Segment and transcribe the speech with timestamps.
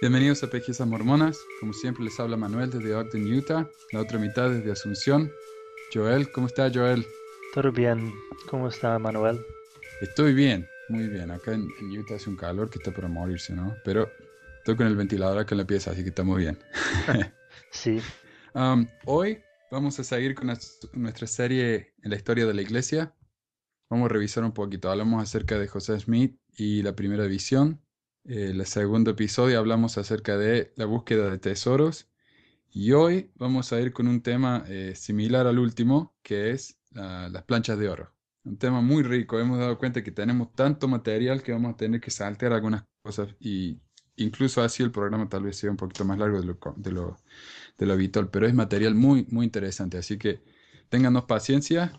[0.00, 1.38] Bienvenidos a Pesquisas Mormonas.
[1.60, 3.68] Como siempre les habla Manuel desde Ogden, Utah.
[3.92, 5.30] La otra mitad desde Asunción.
[5.92, 7.06] Joel, ¿cómo está Joel?
[7.54, 8.12] Todo bien.
[8.50, 9.40] ¿Cómo está Manuel?
[10.02, 11.30] Estoy bien, muy bien.
[11.30, 13.74] Acá en, en Utah hace un calor que está para morirse, ¿no?
[13.84, 14.10] Pero
[14.58, 16.58] estoy con el ventilador acá en la pieza, así que estamos bien.
[17.72, 18.00] Sí.
[18.54, 23.14] Um, hoy vamos a seguir con nues- nuestra serie en la historia de la iglesia.
[23.90, 24.90] Vamos a revisar un poquito.
[24.90, 27.82] Hablamos acerca de José Smith y la primera visión.
[28.28, 32.08] Eh, el segundo episodio hablamos acerca de la búsqueda de tesoros.
[32.70, 37.42] Y hoy vamos a ir con un tema eh, similar al último, que es las
[37.44, 38.12] planchas de oro.
[38.44, 39.38] Un tema muy rico.
[39.38, 43.34] Hemos dado cuenta que tenemos tanto material que vamos a tener que saltear algunas cosas.
[43.38, 43.80] Y
[44.16, 47.16] incluso así el programa tal vez sea un poquito más largo de lo,
[47.92, 48.30] habitual.
[48.30, 49.98] Pero es material muy, muy interesante.
[49.98, 50.42] Así que
[50.88, 51.92] ténganos paciencia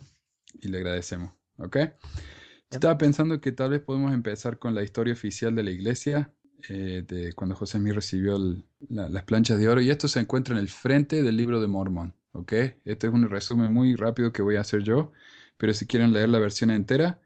[0.59, 1.31] y le agradecemos.
[1.57, 1.77] ¿Ok?
[2.69, 6.33] Estaba pensando que tal vez podemos empezar con la historia oficial de la iglesia,
[6.69, 8.37] eh, de cuando José Smith recibió
[8.89, 12.13] las planchas de oro, y esto se encuentra en el frente del libro de Mormón,
[12.33, 12.51] ¿ok?
[12.83, 15.13] Este es un resumen muy rápido que voy a hacer yo,
[15.57, 17.21] pero si quieren leer la versión entera,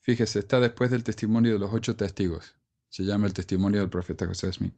[0.00, 2.54] fíjese, está después del testimonio de los ocho testigos.
[2.90, 4.74] Se llama el testimonio del profeta José Smith.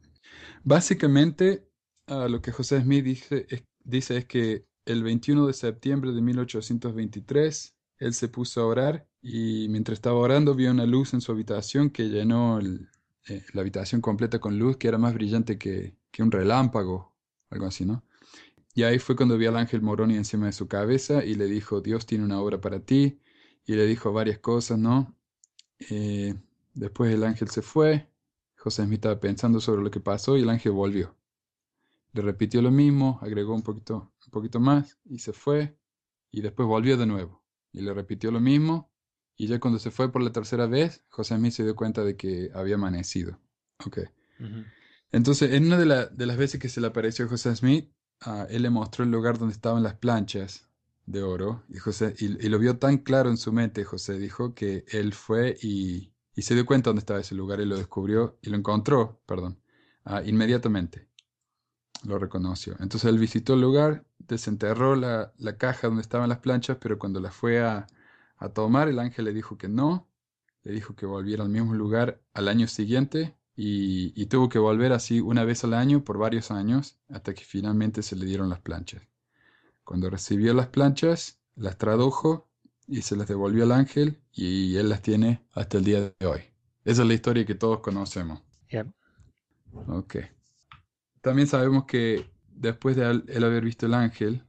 [0.63, 1.67] Básicamente,
[2.07, 7.74] lo que José Smith dice es, dice es que el 21 de septiembre de 1823,
[7.99, 11.89] él se puso a orar y mientras estaba orando vio una luz en su habitación
[11.89, 16.31] que llenó eh, la habitación completa con luz que era más brillante que, que un
[16.31, 17.15] relámpago,
[17.49, 18.03] algo así, ¿no?
[18.75, 21.79] Y ahí fue cuando vio al ángel Moroni encima de su cabeza y le dijo,
[21.79, 23.21] Dios tiene una obra para ti.
[23.65, 25.15] Y le dijo varias cosas, ¿no?
[25.89, 26.35] Eh,
[26.73, 28.09] después el ángel se fue.
[28.57, 31.15] José Smith estaba pensando sobre lo que pasó y el ángel volvió.
[32.11, 35.77] Le repitió lo mismo, agregó un poquito, un poquito más y se fue.
[36.29, 37.44] Y después volvió de nuevo.
[37.75, 38.91] Y le repitió lo mismo.
[39.37, 42.15] Y ya cuando se fue por la tercera vez, José Smith se dio cuenta de
[42.15, 43.39] que había amanecido.
[43.85, 43.99] Ok.
[45.11, 47.89] Entonces, en una de, la- de las veces que se le apareció a José Smith,
[48.21, 50.67] ah, él le mostró el lugar donde estaban las planchas
[51.05, 51.63] de oro.
[51.69, 55.13] Y, José, y, y lo vio tan claro en su mente, José dijo, que él
[55.13, 58.57] fue y, y se dio cuenta dónde estaba ese lugar y lo descubrió y lo
[58.57, 59.59] encontró, perdón,
[60.03, 61.07] ah, inmediatamente.
[62.05, 62.73] Lo reconoció.
[62.79, 67.19] Entonces él visitó el lugar, desenterró la, la caja donde estaban las planchas, pero cuando
[67.19, 67.87] las fue a,
[68.37, 70.07] a tomar, el ángel le dijo que no,
[70.63, 74.93] le dijo que volviera al mismo lugar al año siguiente y, y tuvo que volver
[74.93, 78.59] así una vez al año por varios años hasta que finalmente se le dieron las
[78.61, 79.01] planchas.
[79.83, 82.49] Cuando recibió las planchas, las tradujo
[82.87, 86.41] y se las devolvió al ángel y él las tiene hasta el día de hoy.
[86.85, 88.41] Esa es la historia que todos conocemos.
[88.71, 88.87] Yep.
[89.87, 90.15] Ok.
[91.25, 94.45] También sabemos que después de él, haber visto el ángel,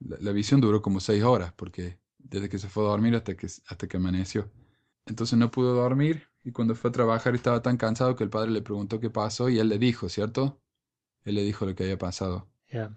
[0.00, 3.36] la, la visión duró como seis horas, porque desde que se fue a dormir hasta
[3.36, 4.50] que, hasta que amaneció.
[5.06, 8.50] Entonces no pudo dormir y cuando fue a trabajar estaba tan cansado que el padre
[8.52, 10.60] le preguntó qué pasó y él le dijo, ¿cierto?
[11.24, 12.48] Él le dijo lo que había pasado.
[12.72, 12.90] Yeah.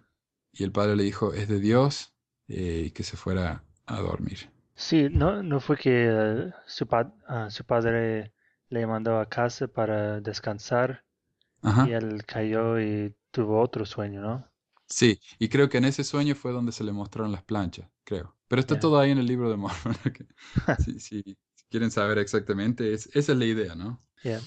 [0.53, 2.13] Y el padre le dijo, es de Dios,
[2.47, 4.49] eh, y que se fuera a dormir.
[4.75, 8.33] Sí, no, no fue que eh, su, pa- ah, su padre
[8.69, 11.03] le mandó a casa para descansar
[11.63, 11.87] Ajá.
[11.87, 14.51] y él cayó y tuvo otro sueño, ¿no?
[14.87, 18.35] Sí, y creo que en ese sueño fue donde se le mostraron las planchas, creo.
[18.47, 19.95] Pero está todo ahí en el libro de Mormon.
[20.05, 20.21] ok.
[20.75, 21.23] Sí, sí,
[21.55, 24.01] si quieren saber exactamente, es, esa es la idea, ¿no?
[24.23, 24.41] Yeah.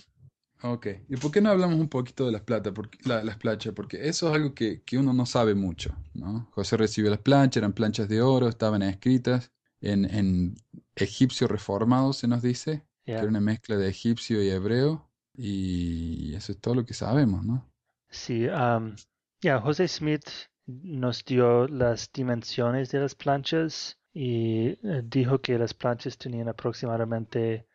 [0.63, 3.75] Ok, ¿y por qué no hablamos un poquito de las plata, porque, la- las planchas?
[3.75, 6.49] Porque eso es algo que, que uno no sabe mucho, ¿no?
[6.53, 10.57] José recibió las planchas, eran planchas de oro, estaban escritas en, en
[10.97, 12.83] egipcio reformado, se nos dice,
[13.15, 15.07] que era una mezcla de egipcio y hebreo,
[15.37, 17.69] y eso es todo lo que sabemos, ¿no?
[18.09, 18.95] Sí, um,
[19.41, 20.25] ya, José Smith
[20.67, 27.67] nos dio las dimensiones de las planchas y eh, dijo que las planchas tenían aproximadamente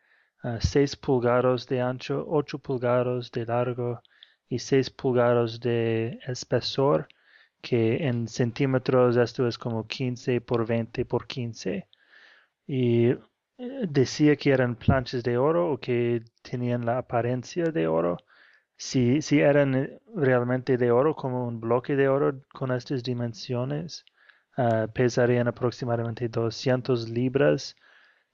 [0.42, 4.02] 6 pulgadas de ancho, 8 pulgadas de largo
[4.48, 7.08] y 6 pulgadas de espesor,
[7.60, 11.86] que en centímetros esto es como 15 por 20 por 15.
[12.66, 13.14] Y
[13.88, 18.16] decía que eran planchas de oro o que tenían la apariencia de oro.
[18.76, 24.04] Si, si eran eh, realmente de oro, como un bloque de oro con estas dimensiones,
[24.56, 27.76] ah, pesarían aproximadamente 200 libras,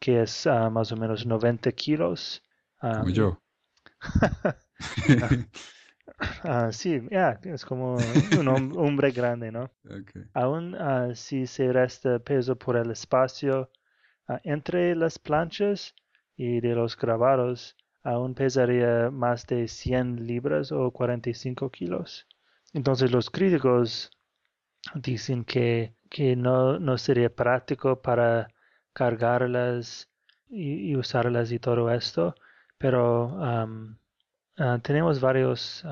[0.00, 2.42] que es ah, más o menos 90 kilos.
[2.90, 3.40] Como yo.
[6.42, 7.00] ah, sí,
[7.44, 9.70] es como un hom- hombre grande, ¿no?
[10.34, 10.76] Aún
[11.16, 13.70] si se resta peso por el espacio
[14.44, 15.94] entre las planchas
[16.36, 22.26] y de los grabados, aún pesaría más de 100 libras o 45 kilos.
[22.72, 24.10] Entonces los críticos
[24.94, 28.48] dicen que, que no, no sería práctico para
[28.92, 30.08] cargarlas
[30.48, 32.34] y, usarlas y todo esto,
[32.78, 35.84] pero ah, tenemos varios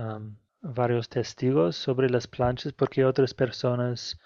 [0.64, 4.18] varios testigos sobre las planchas porque otras personas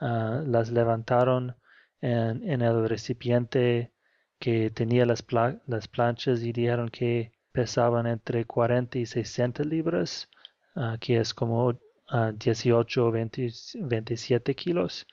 [0.00, 1.56] ah, las levantaron
[2.00, 3.92] en, en, el recipiente
[4.38, 5.24] que tenía las,
[5.66, 10.28] las planchas y dijeron que pesaban entre 40 y 60 libras,
[10.76, 13.48] uh, que es como uh, 18 o 20,
[13.80, 15.06] 27 kilos.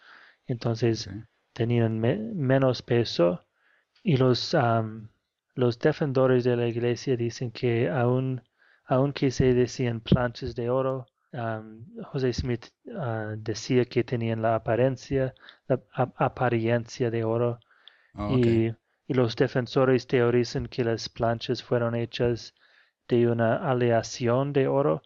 [0.47, 1.23] Entonces okay.
[1.53, 3.45] tenían me menos peso
[4.03, 5.07] y los, um,
[5.55, 8.43] los defensores de la iglesia dicen que aún,
[8.85, 15.33] aunque se decían planchas de oro, um, José Smith uh, decía que tenían la apariencia,
[15.67, 15.79] la
[16.17, 17.59] apariencia de oro.
[18.15, 18.67] Oh, okay.
[18.67, 18.75] y
[19.07, 22.55] y los defensores teorizan que las planchas fueron hechas
[23.07, 25.03] de una aleación de oro,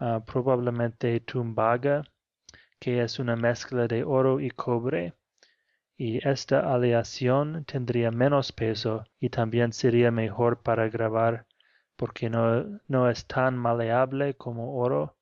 [0.00, 2.02] uh, probablemente tumbaga,
[2.80, 5.14] que es una mezcla de oro y cobre,
[5.96, 11.46] y esta aleación tendría menos peso y también sería mejor para grabar
[11.94, 15.15] porque no, no es tan maleable como oro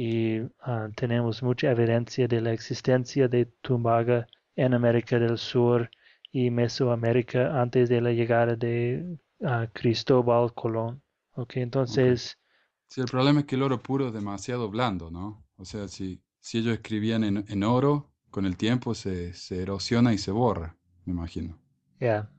[0.00, 5.90] y uh, tenemos mucha evidencia de la existencia de tumbaga en América del Sur
[6.30, 11.02] y Mesoamérica antes de la llegada de uh, Cristóbal Colón.
[11.32, 12.36] Okay, entonces...
[12.36, 12.84] Okay.
[12.86, 15.44] Sí, el problema es que el oro puro es demasiado blando, ¿no?
[15.56, 20.14] O sea, si, si ellos escribían en, en oro, con el tiempo se, se, erosiona
[20.14, 21.58] y se borra, me imagino.
[21.98, 22.06] Ya.
[22.06, 22.30] Yeah.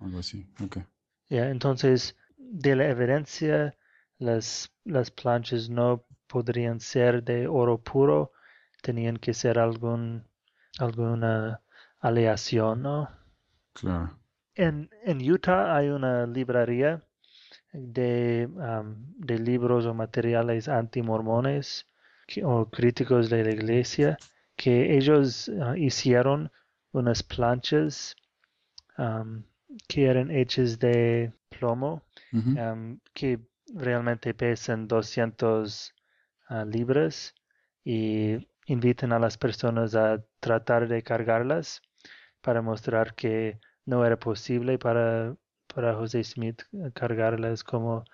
[0.00, 0.76] Algo así, ok.
[0.76, 0.84] Ya,
[1.30, 3.74] yeah, entonces, de la evidencia,
[4.18, 8.32] las, las planchas no podrían ser de oro puro,
[8.82, 10.24] tenían que ser algún,
[10.78, 11.60] alguna
[12.00, 13.08] aleación, ¿no?
[13.72, 14.18] Claro.
[14.54, 17.02] En, en Utah hay una librería
[17.72, 21.86] de, um, de libros o materiales antimormones
[22.26, 24.18] que, o críticos de la iglesia
[24.56, 26.50] que ellos uh, hicieron
[26.92, 28.16] unas planchas
[28.96, 29.44] um,
[29.86, 32.02] que eran hechas de plomo
[32.32, 32.72] uh -huh.
[32.72, 33.38] um, que
[33.74, 35.94] realmente pesan 200
[36.50, 37.34] uh, libras
[37.84, 41.80] y invitan a las personas a tratar de cargarlas
[42.40, 45.34] para mostrar que no era posible para,
[45.74, 46.62] para José Smith
[46.94, 48.04] cargarlas como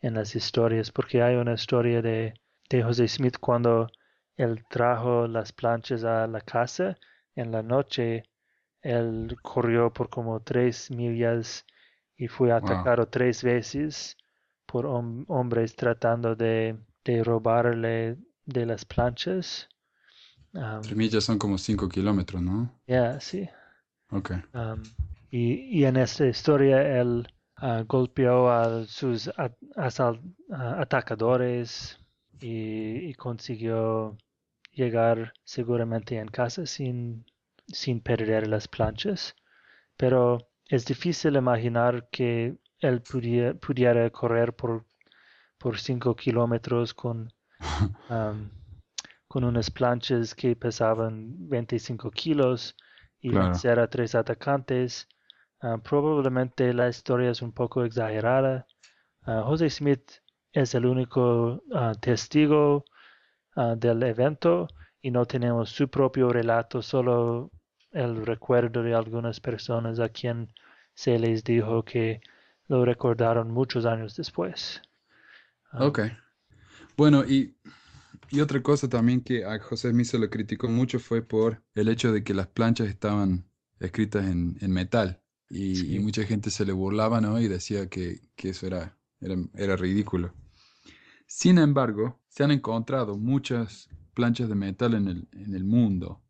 [0.00, 2.34] en las historias, porque hay una historia de,
[2.70, 3.88] de José Smith cuando
[4.36, 6.96] él trajo las planchas a la casa
[7.34, 8.24] en la noche,
[8.82, 11.66] él corrió por como tres millas
[12.16, 13.06] y fue atacado wow.
[13.06, 14.16] tres veces
[14.66, 16.76] por hom hombres tratando de,
[17.12, 19.68] de, robarle de las planchas.
[20.52, 22.72] Um, tres millas son como cinco kilómetros, ¿no?
[22.86, 23.48] Ya, yeah, sí.
[24.10, 24.32] Ok.
[24.54, 24.82] Um,
[25.30, 27.26] y, y, en esta historia él
[27.60, 29.30] uh, golpeó a sus
[29.76, 31.98] asal uh, atacadores
[32.40, 34.16] y, y, consiguió
[34.72, 37.26] llegar seguramente en casa sin,
[37.66, 39.34] sin perder las planchas.
[39.96, 44.86] Pero es difícil imaginar que él pudiera, pudiera correr por,
[45.58, 47.32] por cinco kilómetros con,
[48.10, 48.48] um,
[49.28, 52.76] con unas planchas que pesaban 25 kilos
[53.20, 53.46] y Claro.
[53.46, 55.08] vencer a tres atacantes.
[55.60, 58.66] Ah, probablemente la historia es un poco exagerada.
[59.24, 60.10] Ah, José Smith
[60.52, 62.84] es el único ah, testigo
[63.76, 64.68] del evento
[65.02, 67.50] y no tenemos su propio relato, solo
[67.90, 70.48] el recuerdo de algunas personas a quien
[70.94, 72.20] se les dijo que
[72.68, 74.80] lo recordaron muchos años después.
[75.70, 76.00] Ah, Ok.
[76.96, 77.56] Bueno, y,
[78.30, 81.88] y otra cosa también que a José Smith se lo criticó mucho fue por el
[81.88, 83.46] hecho de que las planchas estaban
[83.80, 85.22] escritas en, en metal.
[85.50, 85.96] Y, Sí.
[85.96, 87.40] y mucha gente se le burlaba, ¿no?
[87.40, 90.34] Y decía que, que eso era, era, era ridículo.
[91.26, 96.22] Sin embargo, se han encontrado muchas planchas de metal en el, en el mundo.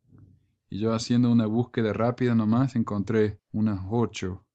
[0.71, 4.47] Y yo haciendo una búsqueda rápida nomás encontré unas ocho.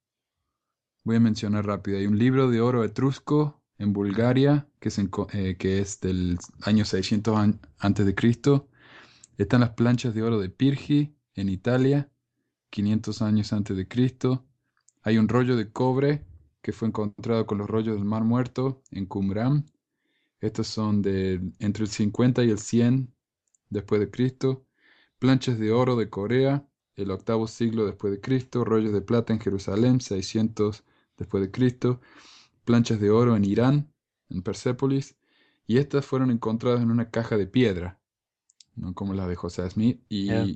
[1.06, 1.98] Voy a mencionar rápido.
[1.98, 6.86] Hay un libro de oro etrusco en Bulgaria que, enco- eh, que es del año
[6.86, 8.70] 600 an- antes de Cristo.
[9.38, 12.12] Están las planchas de oro de Pirgi en Italia,
[12.72, 14.46] 500 años antes de Cristo.
[15.04, 16.26] Hay un rollo de cobre
[16.62, 19.66] que fue encontrado con los rollos del Mar Muerto en Qumran.
[20.42, 23.14] Estos son de entre el 50 y el 100
[23.70, 24.66] después de Cristo.
[25.20, 28.66] Planchas de oro de Corea, el octavo siglo después de Cristo.
[28.66, 30.84] Rollos de plata en Jerusalén, 600
[31.18, 32.02] después de Cristo.
[32.66, 33.94] Planchas de oro en Irán,
[34.30, 35.18] en Persépolis.
[35.68, 38.00] Y estas fueron encontradas en una caja de piedra,
[38.76, 40.02] no como las de José Smith.
[40.10, 40.54] Y, Yeah.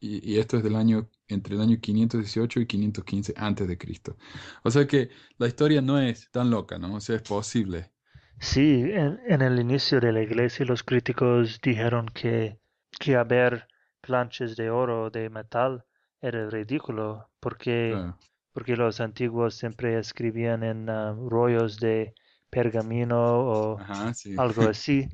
[0.00, 4.16] y, y esto es del año, entre el año 518 y 515 antes de Cristo.
[4.64, 6.94] O sea que la historia no es tan loca, ¿no?
[6.96, 7.92] O sea, es posible.
[8.40, 12.58] Sí, en, en el inicio de la iglesia los críticos dijeron que,
[12.98, 13.66] que haber
[14.00, 15.84] planchas de oro de metal
[16.20, 18.18] era ridículo porque, Claro.
[18.58, 22.14] Porque los antiguos siempre escribían en ah, rollos de
[22.50, 24.34] pergamino o Ajá, sí.
[24.36, 25.08] algo así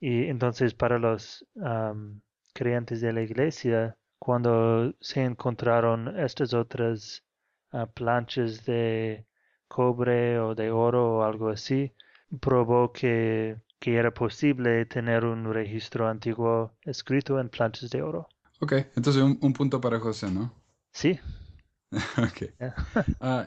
[0.00, 1.46] Y entonces para los
[2.54, 7.24] creyentes de la iglesia, cuando se encontraron estas otras
[7.72, 9.26] ah, planchas de
[9.68, 11.92] cobre o de oro o algo así,
[12.40, 18.28] probó que, que era posible tener un registro antiguo escrito en planchas de oro.
[18.60, 20.54] Ok, entonces un, un punto para José, ¿no?
[20.92, 21.18] Sí.
[23.20, 23.46] Ah,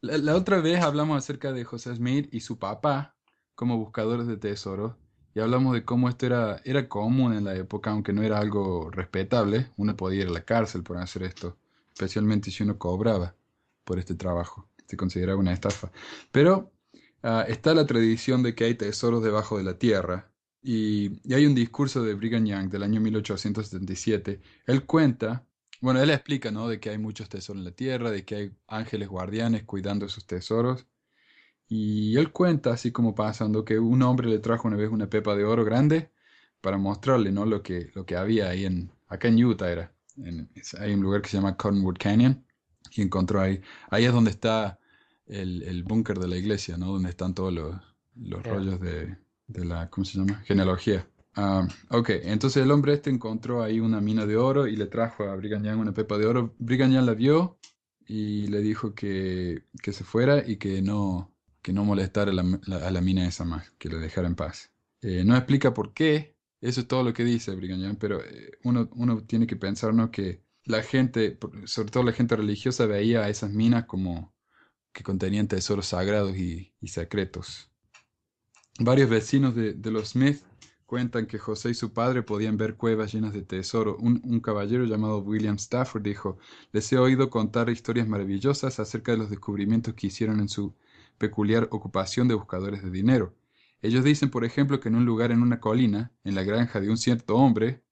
[0.00, 3.16] la, otra vez hablamos acerca de José Smith y su papá
[3.54, 4.94] como buscadores de tesoros
[5.34, 8.90] y hablamos de cómo esto era, era común en la época, aunque no era algo
[8.90, 9.72] respetable.
[9.76, 11.56] Uno podía ir a la cárcel por hacer esto,
[11.92, 13.34] especialmente si uno cobraba
[13.84, 14.68] por este trabajo.
[14.86, 15.90] Se consideraba una estafa.
[16.30, 16.72] Pero
[17.24, 20.30] uh, está la tradición de que hay tesoros debajo de la tierra.
[20.62, 24.40] Y, y, hay un discurso de Brigham Young del año 1877.
[24.66, 25.44] Él cuenta,
[25.84, 26.66] bueno, él explica, ¿no?
[26.66, 30.26] De que hay muchos tesoros en la tierra, de que hay ángeles guardianes cuidando esos
[30.26, 30.86] tesoros.
[31.68, 35.36] Y él cuenta, así como pasando, que un hombre le trajo una vez una pepa
[35.36, 36.10] de oro grande
[36.62, 37.44] para mostrarle, ¿no?
[37.44, 39.92] Lo que, lo que había ahí en, acá en Utah era.
[40.16, 40.50] En,
[40.80, 42.46] hay un lugar que se llama Cottonwood Canyon
[42.90, 43.60] y encontró ahí.
[43.90, 44.78] Ahí es donde está
[45.26, 46.92] el, el búnker de la iglesia, ¿no?
[46.92, 47.76] Donde están todos los,
[48.14, 50.42] los rollos de, de, la, ¿cómo se llama?
[50.46, 51.06] Genealogía.
[51.36, 55.24] Um, ok, entonces el hombre este encontró ahí una mina de oro y le trajo
[55.24, 56.54] a Brigham una pepa de oro.
[56.58, 57.58] Brigham la vio
[58.06, 62.60] y le dijo que, que se fuera y que no, que no molestara a la,
[62.86, 64.70] a la mina esa más, que la dejara en paz.
[65.00, 68.88] Eh, no explica por qué, eso es todo lo que dice Brigham pero eh, uno,
[68.94, 70.10] uno, tiene que pensar ¿no?
[70.10, 74.34] que la gente, sobre todo la gente religiosa, veía a esas minas como
[74.92, 77.70] que contenían tesoros sagrados y, y secretos.
[78.78, 80.42] Varios vecinos de, de, los Smith
[80.86, 83.96] cuentan que José y su padre podían ver cuevas llenas de tesoro.
[83.98, 86.38] Un, un caballero llamado William Stafford dijo,
[86.72, 90.74] les he oído contar historias maravillosas acerca de los descubrimientos que hicieron en su
[91.18, 93.34] peculiar ocupación de buscadores de dinero.
[93.82, 96.90] Ellos dicen, por ejemplo, que en un lugar en una colina, en la granja de
[96.90, 97.82] un cierto hombre,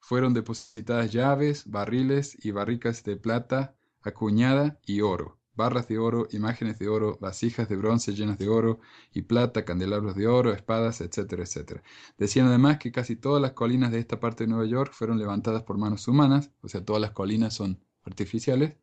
[0.00, 6.78] fueron depositadas llaves, barriles y barricas de plata acuñada y oro, barras de oro, imágenes
[6.78, 8.80] de oro, vasijas de bronce llenas de oro
[9.12, 11.82] y plata, candelabros de oro, espadas, etcétera, etcétera.
[12.16, 15.64] Decían además que casi todas las colinas de esta parte de Nueva York fueron levantadas
[15.64, 18.76] por manos humanas, o sea, todas las colinas son artificiales,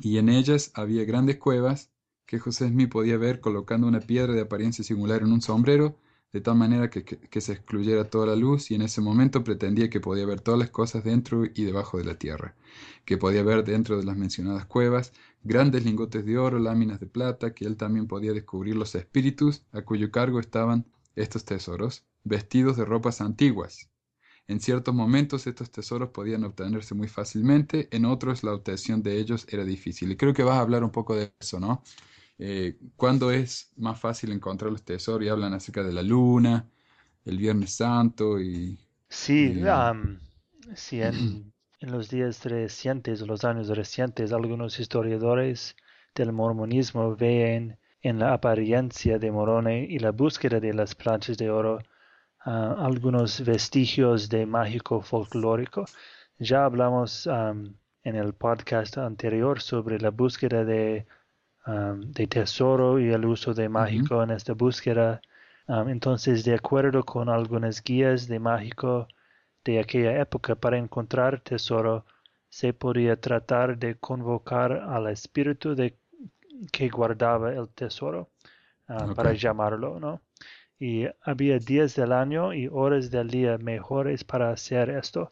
[0.00, 1.90] y en ellas había grandes cuevas
[2.24, 5.98] que José Smith podía ver colocando una piedra de apariencia singular en un sombrero,
[6.32, 9.88] de tal manera que, que, se excluyera toda la luz, y en ese momento pretendía
[9.88, 12.56] que podía ver todas las cosas dentro y debajo de la tierra,
[13.04, 15.12] que podía ver dentro de las mencionadas cuevas
[15.44, 19.82] grandes lingotes de oro, láminas de plata, que él también podía descubrir los espíritus a
[19.82, 20.86] cuyo cargo estaban
[21.16, 23.90] estos tesoros, vestidos de ropas antiguas.
[24.48, 29.46] En ciertos momentos estos tesoros podían obtenerse muy fácilmente, en otros la obtención de ellos
[29.48, 30.10] era difícil.
[30.12, 31.82] Y creo que vas a hablar un poco de eso, ¿no?
[32.38, 36.68] eh, cuándo es más fácil encontrar los tesoros y hablan acerca de la luna,
[37.24, 38.78] el Viernes Santo y...
[39.08, 40.18] Sí, y, um,
[40.74, 41.53] sí en,
[41.84, 45.76] en, los días recientes, los años recientes, algunos historiadores
[46.14, 51.50] del mormonismo ven en la apariencia de Moroni y la búsqueda de las planchas de
[51.50, 51.78] oro
[52.46, 55.84] uh, algunos vestigios de mágico folclórico.
[56.38, 61.06] Ya hablamos um, en el podcast anterior sobre la búsqueda de
[61.66, 64.24] um, de tesoro y el uso de mágico uh -huh.
[64.24, 65.20] en esta búsqueda.
[65.68, 69.08] Um, entonces, de acuerdo con algunas guías de mágico
[69.64, 72.04] de aquella época, para encontrar tesoro,
[72.48, 75.96] se podía tratar de convocar al espíritu de
[76.70, 78.30] que guardaba el tesoro
[78.88, 79.14] uh, okay.
[79.14, 80.22] para llamarlo, ¿no?
[80.78, 85.30] Y había días del año y horas del día mejores para hacer esto.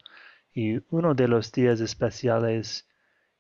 [0.53, 2.89] Y uno de los días especiales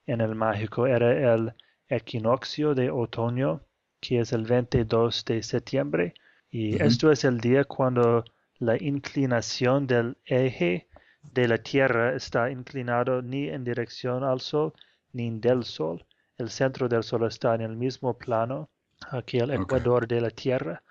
[0.06, 1.54] en el mágico era el
[1.88, 3.62] equinoccio de otoño,
[4.00, 6.14] que es el 22 de septiembre,
[6.50, 6.86] y uh -huh.
[6.86, 8.24] esto es el día cuando
[8.62, 10.86] la inclinación del eje
[11.34, 14.72] de la Tierra está inclinado ni en dirección al Sol
[15.12, 16.06] ni del Sol.
[16.38, 18.70] El centro del Sol está en el mismo plano
[19.26, 20.16] que el ecuador okay.
[20.16, 20.82] de la Tierra.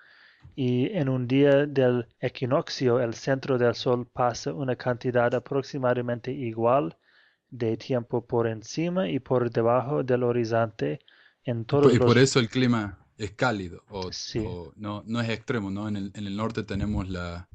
[0.54, 6.94] Y en un día del equinoccio, el centro del Sol pasa una cantidad aproximadamente igual
[7.48, 10.98] de tiempo por encima y por debajo del horizonte
[11.44, 12.16] en todos y por los...
[12.18, 14.42] eso el clima es cálido o, sí.
[14.46, 15.86] o, no, no es extremo, ¿no?
[15.88, 17.48] En el, en el norte tenemos la,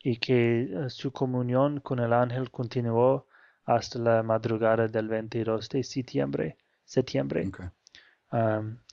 [0.00, 3.26] y que ah, su comunión con el ángel continuó
[3.64, 6.56] hasta la madrugada del 22 de septiembre.
[6.84, 7.50] septiembre.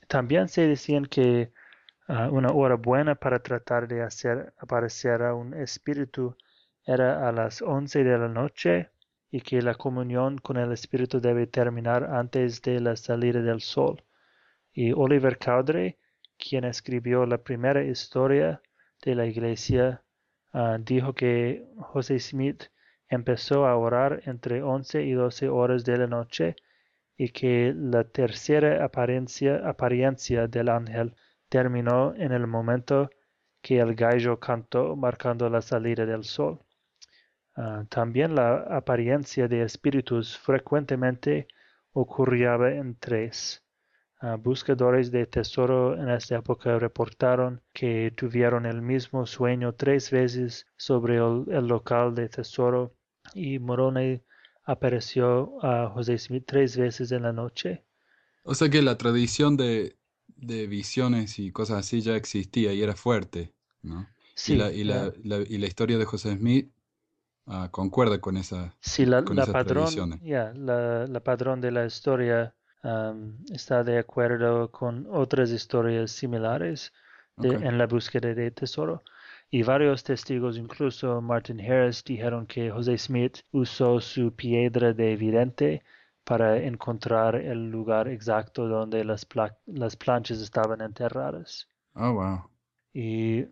[0.08, 1.52] también se decían que
[2.08, 6.36] ah, una hora buena para tratar de hacer aparecer a un espíritu
[6.86, 8.90] era a las once de la noche
[9.32, 14.04] y que la comunión con el Espíritu debe terminar antes de la salida del sol.
[14.74, 15.98] Y Oliver Cowdery,
[16.38, 18.62] quien escribió la primera historia
[19.04, 20.04] de la iglesia,
[20.54, 22.66] ah, dijo que José Smith
[23.10, 26.56] empezó a orar entre once y doce horas de la noche
[27.18, 31.16] y que la tercera apariencia, apariencia del ángel
[31.50, 33.10] terminó en el momento
[33.62, 36.60] que el gallo cantó marcando la salida del sol.
[37.56, 41.48] Ah, también la apariencia de espíritus frecuentemente
[41.94, 43.64] ocurría en tres.
[44.20, 50.68] Ah, buscadores de tesoro en esta época reportaron que tuvieron el mismo sueño tres veces
[50.78, 52.94] sobre el, local de tesoro
[53.34, 54.22] y Moroni
[54.64, 57.84] apareció a José Smith tres veces en la noche.
[58.44, 59.96] O sea que la tradición de,
[60.38, 64.08] visiones y cosas así ya existía y era fuerte, ¿no?
[64.36, 65.14] Sí, y la, y la,
[65.48, 66.70] y la historia de José Smith
[67.48, 70.20] Ah, concuerda con esa sí, la, la padrón,
[70.64, 72.56] la, de la historia
[73.52, 76.92] está de acuerdo con otras historias similares
[77.38, 79.04] en la búsqueda de tesoro.
[79.52, 85.84] Y varios testigos, incluso Martin Harris, dijeron que José Smith usó su piedra de evidente
[86.26, 89.26] para encontrar el lugar exacto donde las,
[89.68, 91.70] las planchas estaban enterradas.
[91.96, 92.50] Oh, wow.
[92.94, 93.46] Y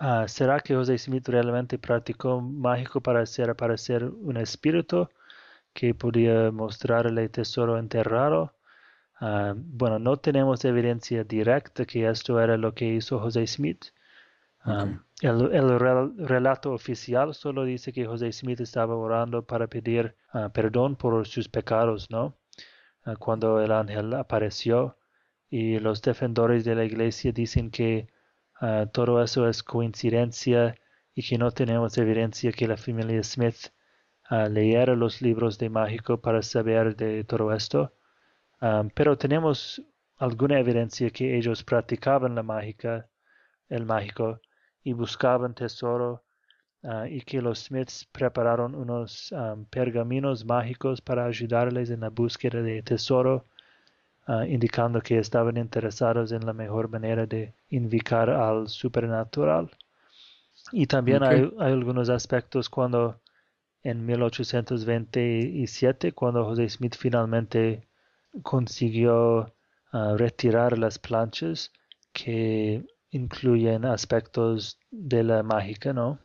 [0.00, 5.08] Ah, ¿Será que José Smith realmente practicó mágico para hacer aparecer un espíritu
[5.74, 8.54] que podía mostrarle el tesoro enterrado?
[9.20, 13.86] Ah, bueno, no tenemos evidencia directa que esto era lo que hizo José Smith.
[14.64, 14.86] Ah,
[15.22, 15.78] el,
[16.18, 20.16] relato oficial solo dice que José Smith estaba orando para pedir
[20.52, 22.36] perdón por sus pecados, ¿no?
[23.18, 24.98] cuando el ángel apareció
[25.50, 28.08] y los defensores de la iglesia dicen que
[28.64, 30.76] Ah, todo eso es coincidencia
[31.16, 33.72] y que no tenemos evidencia que la familia Smith
[34.50, 37.92] leyera los libros de mágico para saber de todo esto.
[38.60, 39.82] Ah, pero tenemos
[40.16, 43.08] alguna evidencia que ellos practicaban la mágica,
[43.68, 44.40] el mágico,
[44.84, 46.22] y buscaban tesoro,
[47.08, 49.32] y que los Smiths prepararon unos
[49.70, 53.44] pergaminos mágicos para ayudarles en la búsqueda de tesoro
[54.26, 59.68] Ah, indicando que estaban interesados en la mejor manera de invitar al supernatural.
[60.70, 63.18] Y también hay, algunos aspectos cuando
[63.82, 67.88] en 1827, cuando José Smith finalmente
[68.42, 69.52] consiguió
[69.90, 71.72] ah, retirar las planchas
[72.12, 76.18] que incluyen aspectos de la mágica, ¿no?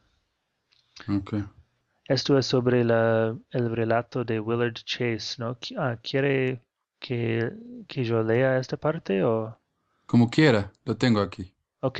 [2.05, 5.57] Esto es sobre el relato de Willard Chase, ¿no?
[5.77, 6.63] Ah, ¿Quiere
[6.99, 7.51] que,
[7.87, 9.57] que yo lea esta parte o...?
[10.05, 11.53] Como quiera, lo tengo aquí.
[11.81, 11.99] Ok.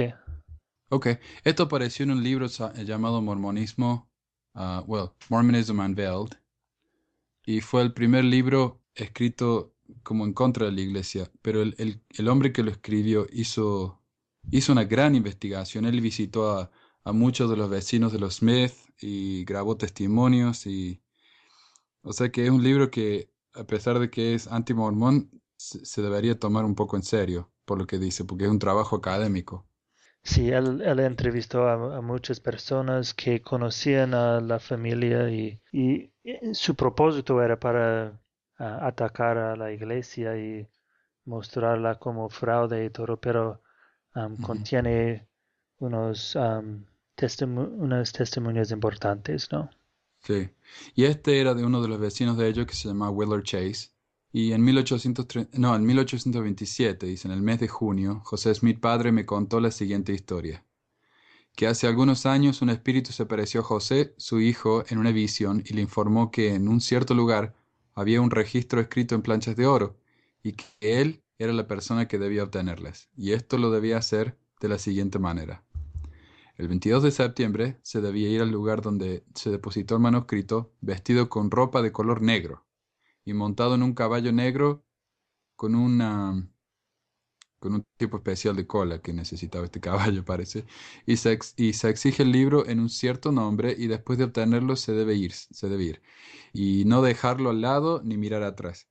[0.90, 1.08] Ok,
[1.44, 4.10] esto apareció en un libro eh, llamado Mormonismo,
[4.56, 6.38] uh, well, Mormonism Unveiled,
[7.46, 9.74] y fue el primer libro escrito
[10.04, 14.02] como en contra de la iglesia, pero el, el, el hombre que lo escribió hizo,
[14.52, 15.86] hizo una gran investigación.
[15.86, 16.72] Él visitó a,
[17.14, 21.02] muchos de los vecinos de los Smith y grabó testimonios y...
[22.02, 26.38] O sea que es un libro que a pesar de que es anti-mormón, se, debería
[26.38, 29.66] tomar un poco en serio por lo que dice, porque es un trabajo académico.
[30.24, 36.12] Sí, él, entrevistó a, muchas personas que conocían a la familia y, y,
[36.54, 38.20] su propósito era para
[38.58, 40.68] atacar a la iglesia y
[41.26, 43.62] mostrarla como fraude y todo, pero
[44.42, 45.28] contiene
[45.80, 46.84] unos, um,
[47.56, 49.70] unos testimonios importantes, ¿no?
[50.24, 50.50] Sí.
[50.96, 53.92] Y este era de uno de los vecinos de ellos que se llama Willard Chase.
[54.32, 59.12] Y en, 1830, no, en 1827, dice, en el mes de junio, José Smith padre
[59.12, 60.66] me contó la siguiente historia.
[61.56, 65.64] Que hace algunos años un espíritu se apareció a José, su hijo, en una visión
[65.66, 67.56] y le informó que en un cierto lugar
[67.96, 69.98] había un registro escrito en planchas de oro
[70.44, 73.10] y que él era la persona que debía obtenerlas.
[73.16, 75.64] Y esto lo debía hacer de la siguiente manera.
[76.58, 81.30] El 22 de septiembre se debía ir al lugar donde se depositó el manuscrito vestido
[81.30, 82.66] con ropa de color negro
[83.26, 84.84] y montado en un caballo negro
[85.56, 86.48] con una
[87.60, 90.66] con un tipo especial de cola que necesitaba este caballo, parece,
[91.06, 94.76] y se, y se exige el libro en un cierto nombre y después de obtenerlo
[94.76, 96.02] se debe ir, se debe ir,
[96.54, 98.88] y no dejarlo al lado ni mirar atrás.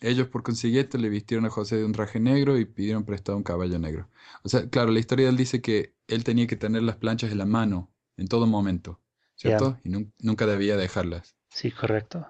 [0.00, 3.44] Ellos por consiguiente le vistieron a José de un traje negro y pidieron prestado un
[3.44, 4.08] caballo negro.
[4.42, 7.30] O sea, claro, la historia de él dice que él tenía que tener las planchas
[7.32, 9.00] en la mano en todo momento,
[9.34, 9.78] ¿cierto?
[9.84, 11.36] Y nunca debía dejarlas.
[11.48, 12.26] Sí, correcto.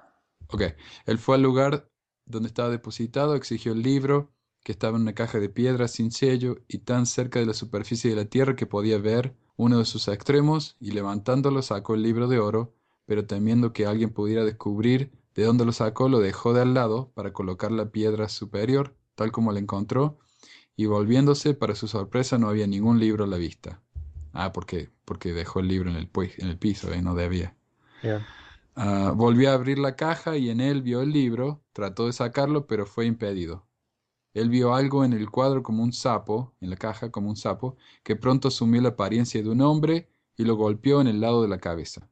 [0.49, 0.63] Ok,
[1.07, 1.89] él fue al lugar
[2.25, 6.59] donde estaba depositado, exigió el libro, que estaba en una caja de piedra sin sello
[6.69, 10.09] y tan cerca de la superficie de la tierra que podía ver uno de sus
[10.09, 15.45] extremos, y levantándolo sacó el libro de oro, pero temiendo que alguien pudiera descubrir de
[15.45, 19.53] dónde lo sacó, lo dejó de al lado para colocar la piedra superior, tal como
[19.53, 20.19] la encontró,
[20.77, 23.83] y volviéndose, para su sorpresa, no había ningún libro a la vista.
[24.33, 24.91] Ah, ¿por qué?
[25.05, 27.03] Porque dejó el libro en el, en el piso, ¿eh?
[27.03, 27.55] no debía.
[28.77, 32.67] Ah, volvió a abrir la caja y en él vio el libro, trató de sacarlo,
[32.67, 33.67] pero fue impedido.
[34.33, 37.77] Él vio algo en el cuadro como un sapo, en la caja como un sapo,
[38.05, 41.49] que pronto asumió la apariencia de un hombre y lo golpeó en el lado de
[41.49, 42.09] la cabeza.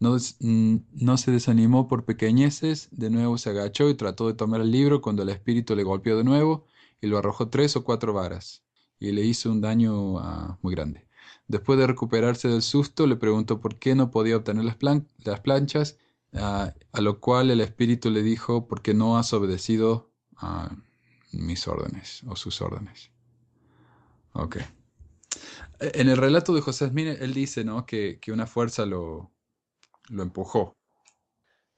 [0.00, 4.62] No, mm, no, se desanimó por pequeñeces, de nuevo se agachó y trató de tomar
[4.62, 6.64] el libro cuando el espíritu le golpeó de nuevo
[7.02, 8.64] y lo arrojó tres o cuatro varas
[8.98, 11.06] y le hizo un daño ah, muy grande.
[11.48, 14.76] Después de recuperarse del susto, le preguntó por qué no podía obtener las,
[15.18, 15.98] las planchas,
[16.32, 20.74] ah, a lo cual el espíritu le dijo, porque no has obedecido a
[21.32, 23.10] mis órdenes o sus órdenes.
[24.32, 24.58] Ok.
[25.80, 27.84] En el relato de José Smith, él dice ¿no?
[27.84, 29.30] que, que una fuerza lo,
[30.10, 30.76] lo empujó.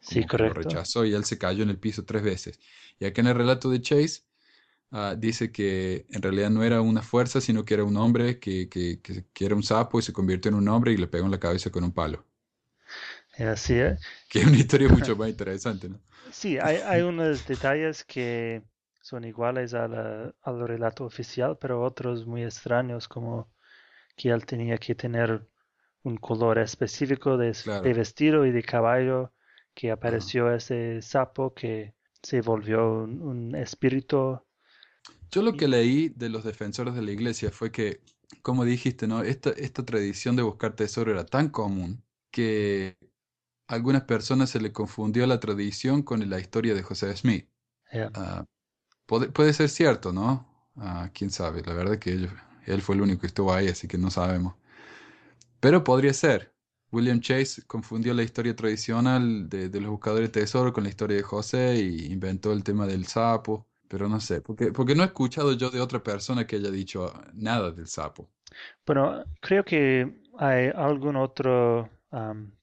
[0.00, 0.60] Sí, correcto.
[0.60, 2.58] Lo rechazó y él se cayó en el piso tres veces.
[2.98, 4.22] Y acá en el relato de Chase
[4.90, 8.68] ah, dice que en realidad no era una fuerza, sino que era un hombre que,
[8.68, 11.30] que, que, era un sapo y se convirtió en un hombre y le pegó en
[11.30, 12.26] la cabeza con un palo.
[13.38, 14.00] Así es.
[14.28, 16.00] Que es una historia mucho más interesante, ¿no?
[16.32, 18.62] Sí, hay, hay unos detalles que
[19.02, 20.32] son iguales al
[20.66, 23.52] relato oficial, pero otros muy extraños, como
[24.16, 25.46] que él tenía que tener
[26.04, 27.54] un color específico de,
[27.94, 29.32] vestido y de caballo,
[29.74, 34.40] que apareció ese sapo que se volvió un, espíritu.
[35.30, 38.00] Yo lo que leí de los defensores de la iglesia fue que,
[38.42, 39.22] como dijiste, ¿no?
[39.22, 42.96] Esta, esta tradición de buscar tesoro era tan común que
[43.66, 47.48] a algunas personas se le confundió la tradición con la historia de José Smith.
[48.14, 48.44] Ah,
[49.06, 50.46] Puede, ser cierto, ¿no?
[50.76, 52.12] Ah, quién sabe, la verdad que
[52.66, 54.54] él, fue el único que estuvo ahí, así que no sabemos.
[55.62, 56.52] Pero podría ser.
[56.90, 61.22] William Chase confundió la historia tradicional de, los buscadores de tesoro con la historia de
[61.22, 65.52] José y inventó el tema del sapo, pero no sé, porque, porque no he escuchado
[65.52, 68.28] yo de otra persona que haya dicho nada del sapo.
[68.84, 71.88] Bueno, creo que hay algún otro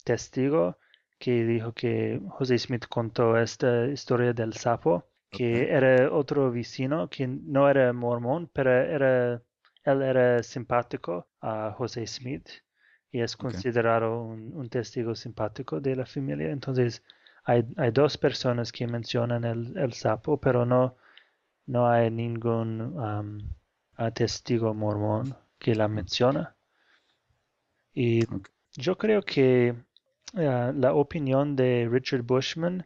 [0.04, 0.78] testigo
[1.18, 7.28] que dijo que José Smith contó esta historia del sapo que era otro vecino que
[7.28, 9.42] no era mormón, pero era,
[9.86, 12.50] él era simpático a José Smith
[13.12, 16.52] y es considerado un, testigo simpático de la familia.
[16.52, 17.04] Entonces,
[17.44, 20.96] hay, hay dos personas que mencionan el, el, sapo, pero no,
[21.66, 22.96] no hay ningún
[24.14, 26.56] testigo mormón que la menciona.
[27.94, 28.22] Y
[28.74, 29.76] yo creo que
[30.36, 32.86] ah, la opinión de Richard Bushman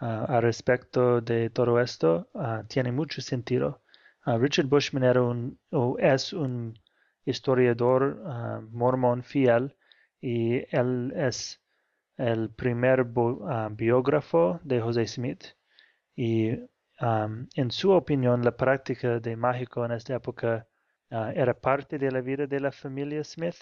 [0.00, 3.82] uh, al respecto de todo esto uh, tiene mucho sentido.
[4.24, 6.74] Richard Bushman era un, o es un
[7.26, 8.22] historiador
[8.70, 9.76] mormón fiel
[10.20, 11.60] y él es
[12.16, 13.06] el primer
[13.72, 15.44] biógrafo de José Smith.
[16.14, 16.52] Y
[16.98, 20.66] en su opinión, la práctica de mágico en esta época
[21.10, 23.56] era parte de la vida de la familia Smith,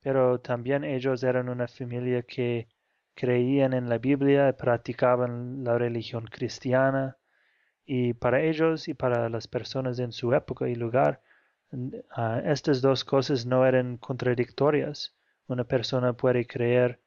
[0.00, 2.68] pero también ellos eran una familia que
[3.14, 7.16] creían en la Biblia, practicaban la religión cristiana
[7.86, 11.22] y para ellos y para las personas en su época y lugar,
[12.10, 15.14] ah, estas dos cosas no eran contradictorias.
[15.46, 17.00] Una persona puede creer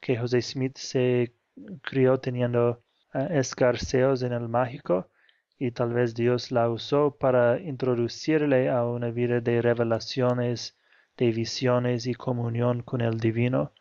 [0.00, 1.34] que José Smith se
[1.82, 2.82] crió teniendo
[3.14, 5.10] uh, escarceos en el mágico
[5.58, 10.76] y tal vez Dios la usó para introducirle a una vida de revelaciones,
[11.16, 13.72] de visiones y comunión con el divino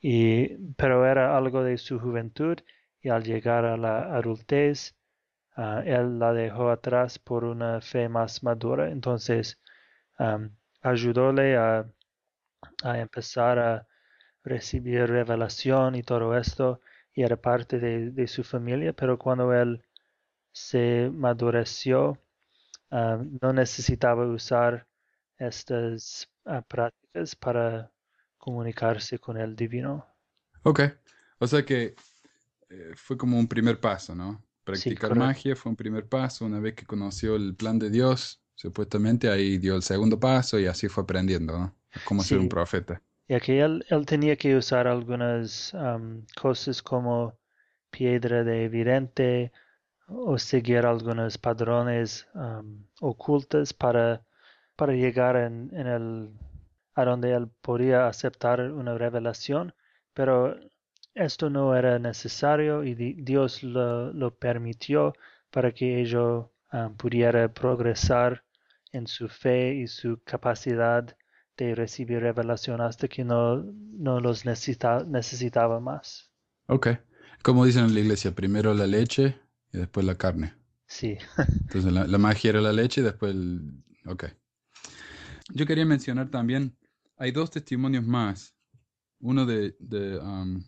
[0.00, 2.58] y, pero era algo de su juventud
[3.02, 4.96] y al llegar a la adultez,
[5.60, 8.90] ah, él la dejó atrás por una fe más madura.
[8.90, 9.58] Entonces,
[10.82, 11.86] ayudóle a,
[12.84, 13.86] empezar a
[14.44, 16.80] recibir revelación y todo esto,
[17.14, 19.82] y era parte de, su familia, pero cuando él
[20.52, 22.18] se madureció,
[22.90, 24.86] no necesitaba usar
[25.38, 27.90] estas ah, prácticas para
[28.38, 30.06] comunicarse con el divino.
[30.62, 30.80] Ok,
[31.38, 31.94] o sea que
[32.68, 34.42] eh, fue como un primer paso, ¿no?
[34.64, 36.44] Practicar magia fue un primer paso.
[36.44, 40.66] Una vez que conoció el plan de Dios, supuestamente ahí dio el segundo paso y
[40.66, 41.76] así fue aprendiendo, ¿no?
[42.04, 43.02] Cómo ser un profeta.
[43.28, 45.74] Ya que él, él tenía que usar algunas
[46.40, 47.38] cosas como
[47.90, 49.52] piedra de evidente
[50.06, 52.26] o seguir algunos padrones
[53.00, 54.22] ocultos para,
[54.76, 56.30] para llegar en, en el,
[56.94, 59.74] a donde él podía aceptar una revelación,
[60.12, 60.56] pero
[61.14, 65.14] esto no era necesario y Dios lo, lo permitió
[65.50, 66.46] para que ellos
[66.96, 68.44] pudiera progresar
[68.92, 71.16] en su fe y su capacidad
[71.56, 76.30] de recibir revelación hasta que no, no los necesita, necesitaba más.
[76.66, 76.88] Ok.
[77.42, 79.38] Como dicen en la iglesia, primero la leche
[79.72, 80.54] y después la carne.
[80.86, 81.18] Sí.
[81.62, 83.82] Entonces la, magia era la leche y después el...
[84.06, 84.24] Ok.
[85.52, 86.76] Yo quería mencionar también,
[87.16, 88.54] hay dos testimonios más.
[89.18, 90.62] Uno de, de um,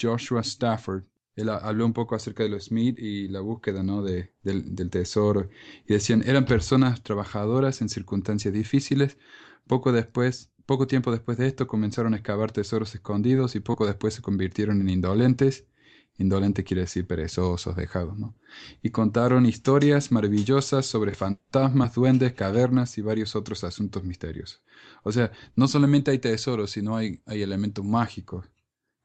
[0.00, 1.04] Joshua Stafford.
[1.34, 4.02] Él habló un poco acerca de los Smith y la búsqueda ¿no?
[4.02, 5.50] de, del, tesoro.
[5.86, 9.18] Y decían, eran personas trabajadoras en circunstancias difíciles.
[9.66, 14.14] Poco después, poco tiempo después de esto, comenzaron a excavar tesoros escondidos y poco después
[14.14, 15.66] se convirtieron en indolentes
[16.18, 18.34] Indolente quiere decir perezosos, dejados, ¿no?
[18.82, 24.62] Y contaron historias maravillosas sobre fantasmas, duendes, cavernas y varios otros asuntos misteriosos.
[25.02, 28.46] O sea, no solamente hay tesoros, sino hay, hay elementos mágicos,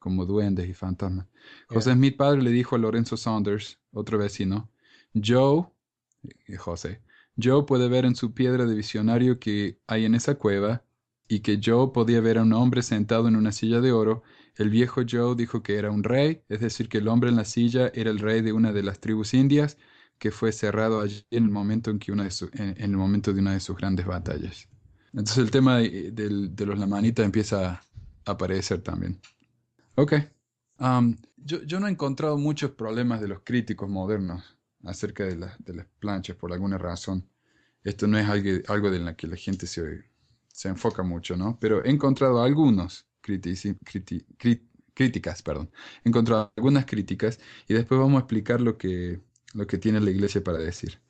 [0.01, 1.27] como duendes y fantasmas.
[1.69, 4.69] José Smith padre le dijo a Lorenzo Saunders, otro vecino,
[5.13, 5.67] Joe,
[6.47, 7.01] eh, José,
[7.41, 10.83] Joe puede ver en su piedra de visionario que hay en esa cueva
[11.29, 14.23] y que Joe podía ver a un hombre sentado en una silla de oro
[14.55, 17.45] el viejo Joe dijo que era un rey, es decir, que el hombre en la
[17.45, 19.77] silla era el rey de una de las tribus indias
[20.17, 23.39] que fue cerrado allí en el momento, en, que una de en, el momento de
[23.39, 24.67] una de sus grandes batallas.
[25.13, 27.81] Entonces el tema de, los lamanitas empieza a
[28.25, 29.19] aparecer también.
[29.95, 30.13] Ok.
[31.37, 35.57] Yo, no he encontrado muchos problemas de los críticos modernos acerca de, las
[35.99, 37.27] planchas por alguna razón.
[37.83, 40.05] Esto no es algo, algo de la que la gente se,
[40.53, 41.57] se enfoca mucho, ¿no?
[41.59, 45.71] Pero he encontrado algunos críticas, perdón.
[46.03, 49.21] He encontrado algunas críticas y después vamos a explicar lo que,
[49.53, 51.01] lo que tiene la iglesia para decir.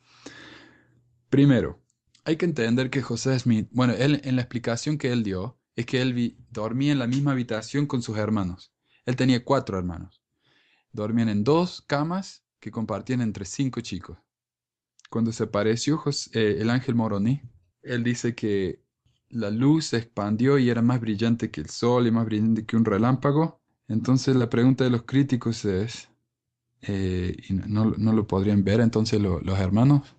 [1.30, 1.82] Primero,
[2.26, 5.86] hay que entender que José Smith, bueno, él, en la explicación que él dio, es
[5.86, 8.74] que él dormía en la misma habitación con sus hermanos.
[9.06, 10.22] Él tenía cuatro hermanos.
[10.92, 14.18] Dormían en dos camas que compartían entre cinco chicos.
[15.10, 16.02] Cuando se apareció
[16.34, 17.42] eh, el ángel Moroni,
[17.82, 18.84] él dice que
[19.30, 22.76] la luz se expandió y era más brillante que el sol y más brillante que
[22.76, 23.62] un relámpago.
[23.88, 26.10] Entonces la pregunta de los críticos es,
[26.82, 30.14] eh, no, lo podrían ver entonces los hermanos?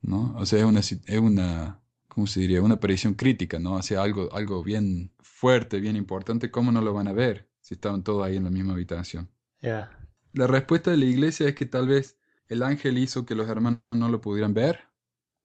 [0.00, 0.34] ¿No?
[0.36, 1.81] O sea, es una, es una,
[2.12, 2.60] ¿cómo se diría?
[2.60, 3.78] Una aparición crítica, ¿no?
[3.78, 8.04] Hacia algo, algo bien fuerte, bien importante, ¿cómo no lo van a ver si estaban
[8.04, 9.30] todos ahí en la misma habitación?
[9.62, 13.80] La respuesta de la iglesia es que tal vez el ángel hizo que los hermanos
[13.92, 14.80] no lo pudieran ver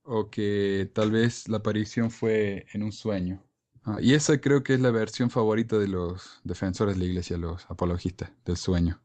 [0.03, 3.41] o que tal vez la aparición fue en un sueño.
[3.84, 7.38] Ah, y esa creo que es la versión favorita de los defensores de la iglesia,
[7.38, 9.01] los apologistas del sueño.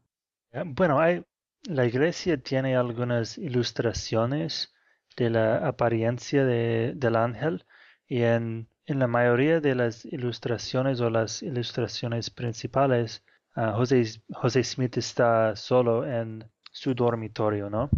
[0.65, 1.23] Bueno, hay,
[1.63, 4.72] la iglesia tiene algunas ilustraciones
[5.17, 7.65] de la apariencia de, del ángel
[8.07, 13.23] y en, en, la mayoría de las ilustraciones o las ilustraciones principales,
[13.55, 17.89] uh, José, Smith está solo en su dormitorio, ¿no?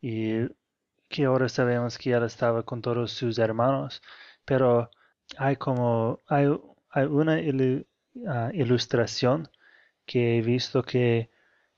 [0.00, 0.46] Y
[1.08, 4.02] que ahora sabemos que él estaba con todos sus hermanos,
[4.44, 4.90] pero
[5.38, 6.46] hay como, hay,
[6.90, 7.38] hay una
[8.28, 9.48] ah, ilustración
[10.06, 11.30] que he visto que,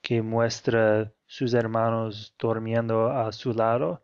[0.02, 4.02] que muestra sus hermanos durmiendo a su lado.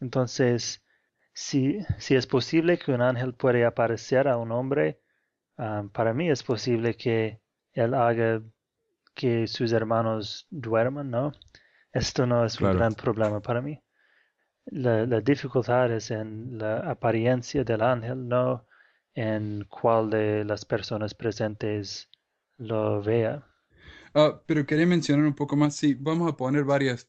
[0.00, 0.84] Entonces,
[1.32, 5.00] si, si es posible que un ángel puede aparecer a un hombre,
[5.58, 7.40] ah, para mí es posible que
[7.72, 8.42] él haga
[9.14, 11.32] que sus hermanos duerman, ¿no?
[11.92, 13.82] Esto no es un gran problema para mí
[14.66, 18.66] la, dificultad es en la apariencia del ángel, no
[19.14, 22.08] en cuál de las personas presentes
[22.58, 23.46] lo vea.
[24.14, 27.08] Ah, pero quería mencionar un poco más, sí, vamos a poner varias,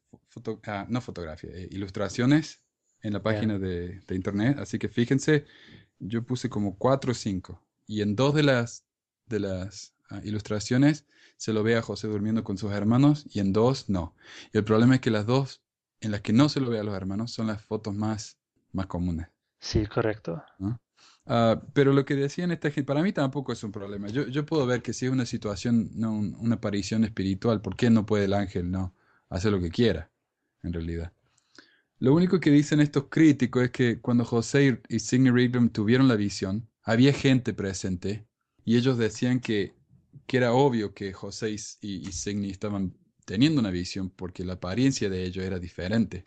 [0.65, 2.61] ah, no fotografías, eh, ilustraciones
[3.01, 5.45] en la página de, internet, así que fíjense,
[5.99, 8.85] yo puse como cuatro o cinco, y en dos de las,
[9.25, 13.51] de las ah, ilustraciones se lo ve a José durmiendo con sus hermanos, y en
[13.51, 14.15] dos no.
[14.53, 15.61] Y el problema es que las dos
[15.99, 18.37] en las que no se lo ve a los hermanos son las fotos más,
[18.71, 19.27] más comunes.
[19.59, 20.43] Sí, correcto.
[21.25, 24.09] Ah, pero lo que decían esta gente, para mí tampoco es un problema.
[24.09, 27.89] Yo, yo puedo ver que si es una situación, no una aparición espiritual, ¿por qué
[27.89, 28.93] no puede el ángel no
[29.29, 30.11] hacer lo que quiera,
[30.63, 31.13] en realidad?
[31.99, 36.15] Lo único que dicen estos críticos es que cuando José y Sidney Rigdon tuvieron la
[36.15, 38.27] visión, había gente presente
[38.65, 39.73] y ellos decían que,
[40.27, 45.09] que era obvio que José y, y Sidney estaban teniendo una visión porque la apariencia
[45.09, 46.23] de ellos era diferente.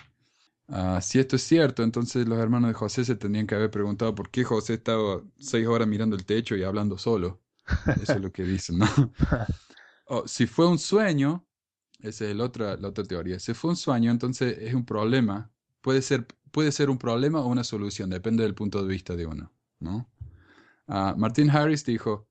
[0.69, 4.15] Ah, si esto es cierto, entonces los hermanos de José se tendrían que haber preguntado
[4.15, 7.41] por qué José estaba seis horas mirando el techo y hablando solo.
[8.03, 8.87] Eso es lo que dicen, ¿no?
[10.09, 11.45] Oh, si fue un sueño,
[11.99, 13.41] esa es la otra, la otra teoría.
[13.41, 15.51] Si fue un sueño, entonces es un problema.
[15.81, 19.27] Puede ser, puede ser un problema o una solución, depende del punto de vista de
[19.27, 20.09] uno, ¿no?
[20.87, 22.29] Ah, Martin Harris dijo,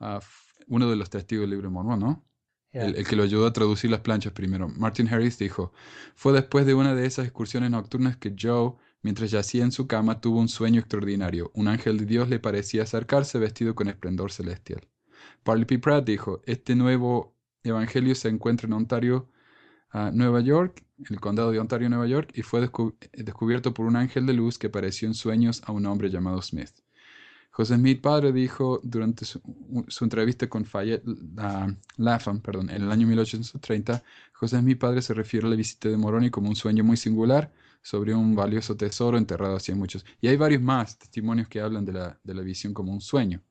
[0.00, 0.20] ah,
[0.68, 2.27] uno de los testigos del libro Mormón, ¿no?
[2.72, 4.68] El, que lo ayudó a traducir las planchas primero.
[4.68, 5.72] Martin Harris dijo,
[6.14, 10.20] fue después de una de esas excursiones nocturnas que Joe, mientras yacía en su cama,
[10.20, 11.50] tuvo un sueño extraordinario.
[11.54, 14.86] Un ángel de Dios le parecía acercarse vestido con esplendor celestial.
[15.42, 15.78] Parley P.
[15.78, 19.30] Pratt dijo, este nuevo evangelio se encuentra en Ontario,
[19.94, 22.60] uh, Nueva York, el condado de Ontario, Nueva York, y fue
[23.12, 26.72] descubierto por un ángel de luz que apareció en sueños a un hombre llamado Smith.
[27.58, 29.40] José Smith padre dijo durante su,
[30.00, 31.02] entrevista con Fayette
[31.96, 34.00] Lapham perdón, en el año 1830,
[34.32, 37.52] José Smith padre se refiere a la visita de Moroni como un sueño muy singular
[37.82, 40.06] sobre un valioso tesoro enterrado hacia muchos.
[40.20, 43.42] Y hay varios más testimonios que hablan de la, de la visión como un sueño.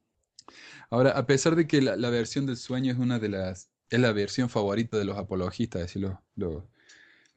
[0.90, 4.14] Ahora, a pesar de que la, versión del sueño es una de las, es la
[4.14, 6.64] versión favorita de los apologistas, es decir, los,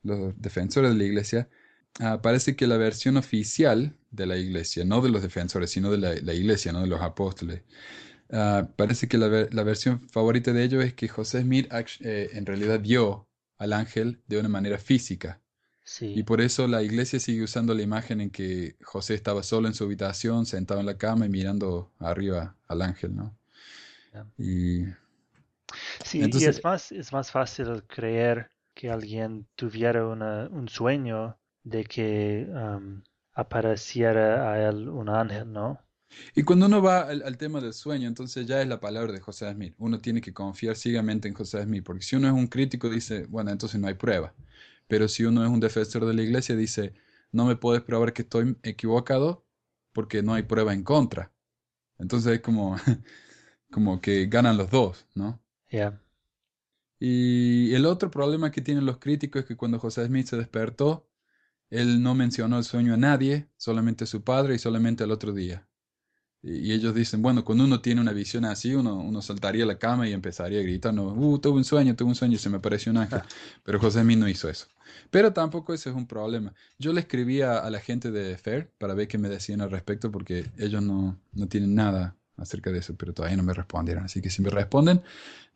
[0.04, 1.48] los, defensores de la iglesia,
[1.98, 5.98] ah, parece que la versión oficial de la iglesia, no de los defensores, sino de
[6.22, 7.62] la, iglesia, no de los apóstoles,
[8.32, 9.28] ah, parece que la,
[9.64, 11.68] versión favorita de ellos es que José Smith
[12.00, 15.40] eh, en realidad dio al ángel de una manera física.
[16.00, 19.74] Y por eso la iglesia sigue usando la imagen en que José estaba solo en
[19.74, 23.36] su habitación, sentado en la cama y mirando arriba al ángel, ¿no?
[24.38, 24.84] Y,
[26.04, 32.48] sí, y es más, es más fácil creer que alguien tuviera un sueño de que
[33.34, 35.78] apareciera a él un ángel, ¿no?
[36.34, 39.52] Y cuando uno va al, tema del sueño, entonces ya es la palabra de José
[39.52, 39.74] Smith.
[39.78, 43.26] Uno tiene que confiar ciegamente en José Smith, porque si uno es un crítico, dice,
[43.26, 44.34] bueno, entonces no hay prueba.
[44.88, 46.94] Pero si uno es un defensor de la iglesia, dice,
[47.32, 49.44] no me puedes probar que estoy equivocado
[49.92, 51.32] porque no hay prueba en contra.
[51.98, 52.76] Entonces es como,
[53.70, 55.40] como que ganan los dos, ¿no?
[55.70, 56.00] Ya.
[56.98, 61.08] Y el otro problema que tienen los críticos es que cuando José Smith se despertó,
[61.70, 65.32] él no mencionó el sueño a nadie, solamente a su padre y solamente al otro
[65.32, 65.66] día.
[66.42, 69.78] Y, ellos dicen, bueno, cuando uno tiene una visión así, uno, uno saltaría a la
[69.78, 72.48] cama y empezaría a gritar, no, uh, tuve un sueño, tuve un sueño y se
[72.48, 73.20] me apareció un ángel.
[73.64, 74.66] Pero José Smith no hizo eso.
[75.10, 76.54] Pero tampoco ese es un problema.
[76.78, 80.10] Yo le escribí a, la gente de FAIR para ver qué me decían al respecto
[80.10, 84.04] porque ellos no, no tienen nada acerca de eso, pero todavía no me respondieron.
[84.04, 85.02] Así que si me responden,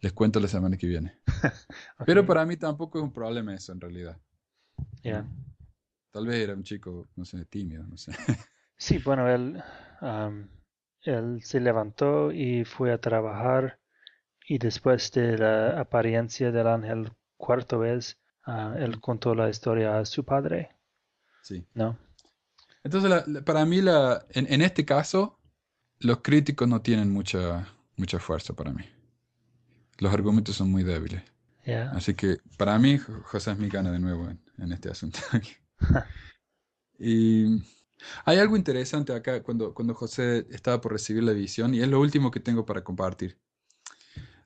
[0.01, 1.17] les cuento la semana que viene.
[2.07, 4.19] Pero para mí tampoco es un problema eso en realidad.
[5.03, 5.27] Ya.
[6.15, 8.13] Tal vez era un chico, no sé, tímido, no sé.
[8.77, 9.63] Sí, bueno, él,
[11.03, 13.79] él se levantó y fue a trabajar
[14.49, 20.05] y después de la apariencia del ángel cuarto vez, Ah, él contó la historia a
[20.05, 20.71] su padre.
[21.43, 21.67] Sí.
[21.75, 21.99] ¿No?
[22.83, 25.39] Entonces, para mí, la, en, este caso,
[26.01, 28.85] los críticos no tienen mucha, mucha fuerza para mí.
[29.99, 31.23] Los argumentos son muy débiles.
[31.93, 35.19] Así que para mí, José es mi gana de nuevo en, este asunto.
[36.99, 37.63] y
[38.25, 42.01] hay algo interesante acá cuando, cuando José estaba por recibir la visión, y es lo
[42.01, 43.39] último que tengo para compartir.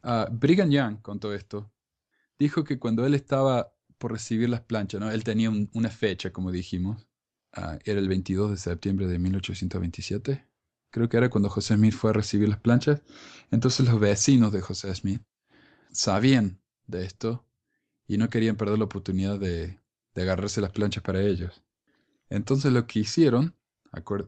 [0.04, 1.70] Uh, Brigham Young contó esto.
[2.38, 5.10] Dijo que cuando él estaba por recibir las planchas, ¿no?
[5.10, 7.06] Él tenía una fecha, como dijimos.
[7.52, 10.46] Ah, era el 22 de septiembre de 1827.
[10.90, 13.02] Creo que era cuando José Smith fue a recibir las planchas.
[13.50, 15.22] Entonces los vecinos de José Smith
[15.90, 17.44] sabían de esto
[18.06, 19.80] y no querían perder la oportunidad de,
[20.22, 21.62] agarrarse las planchas para ellos.
[22.30, 23.54] Entonces lo que hicieron,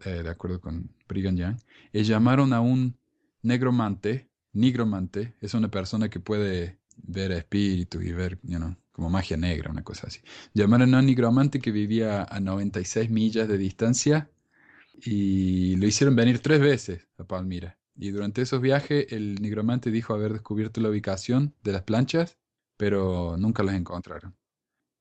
[0.04, 1.56] eh, de acuerdo con Brigham Young,
[1.92, 2.96] es llamaron a un
[3.42, 4.28] negromante.
[4.52, 9.70] Nigromante es una persona que puede ver espíritus y ver, you know, como magia negra,
[9.70, 10.20] una cosa así.
[10.54, 14.30] Llamaron a un nigromante que vivía a 96 millas de distancia
[14.94, 17.78] y lo hicieron venir tres veces a Palmira.
[17.96, 22.38] Y durante esos viajes el nigromante dijo haber descubierto la ubicación de las planchas,
[22.76, 24.34] pero nunca las encontraron.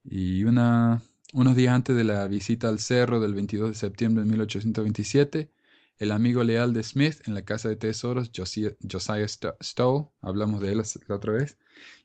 [0.04, 1.02] Y una,
[1.34, 5.52] unos días antes de la visita al cerro del 22 de septiembre de 1827,
[6.00, 10.72] el amigo leal de Smith en la casa de tesoros, Josiah, Josiah Stowe, hablamos de
[10.72, 11.58] él la otra vez,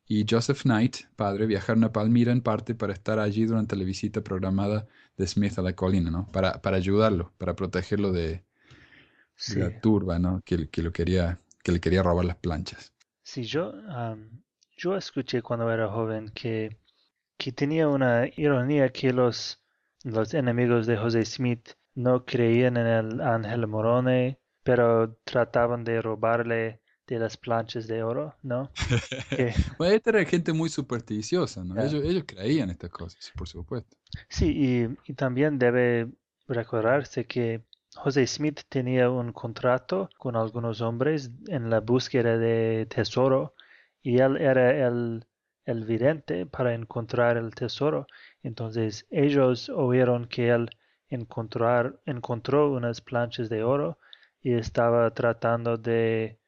[0.07, 4.21] y Joseph Knight, padre, viajaron a Palmira en parte para estar allí durante la visita
[4.21, 4.87] programada
[5.17, 6.31] de Smith a la colina, ¿no?
[6.31, 8.45] Para, para ayudarlo, para protegerlo de,
[9.57, 10.43] la turba, ¿no?
[10.45, 12.93] Que, que, lo quería, que le quería robar las planchas.
[13.23, 13.73] Sí, yo,
[14.77, 16.77] yo escuché cuando era joven que,
[17.37, 19.61] que tenía una ironía que los,
[20.03, 26.81] los enemigos de José Smith no creían en el ángel Morone, pero trataban de robarle
[27.07, 28.71] de las planchas de oro, ¿no?
[29.79, 31.81] bueno, esta era gente muy supersticiosa, ¿no?
[31.81, 33.97] Ellos, ellos creían estas cosas, por supuesto.
[34.29, 36.09] Sí, y, también debe
[36.49, 37.65] recordarse que
[37.95, 43.55] José Smith tenía un contrato con algunos hombres en la búsqueda de tesoro
[44.03, 45.27] y él era el,
[45.65, 48.07] el vidente para encontrar el tesoro.
[48.43, 50.71] Entonces ellos oyeron que él
[51.09, 53.99] encontró unas planchas de oro
[54.43, 56.39] y estaba tratando de,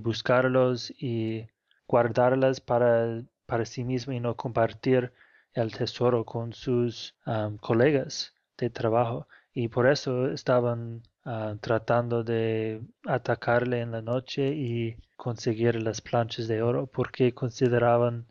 [0.00, 1.46] buscarlos y
[1.86, 3.22] guardarlas para,
[3.64, 5.12] sí mismo y no compartir
[5.52, 7.14] el tesoro con sus
[7.60, 9.28] colegas de trabajo.
[9.52, 16.48] Y por eso estaban ah, tratando de atacarle en la noche y conseguir las planchas
[16.48, 18.26] de oro porque consideraban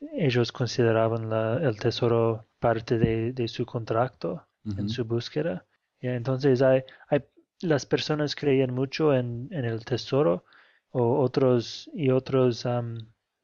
[0.00, 1.32] ellos consideraban
[1.62, 4.46] el tesoro parte de, su contrato
[4.76, 5.64] en su búsqueda.
[6.00, 7.24] entonces hay, hay,
[7.60, 10.44] las personas creían mucho en, el tesoro
[10.90, 12.66] o otros y otros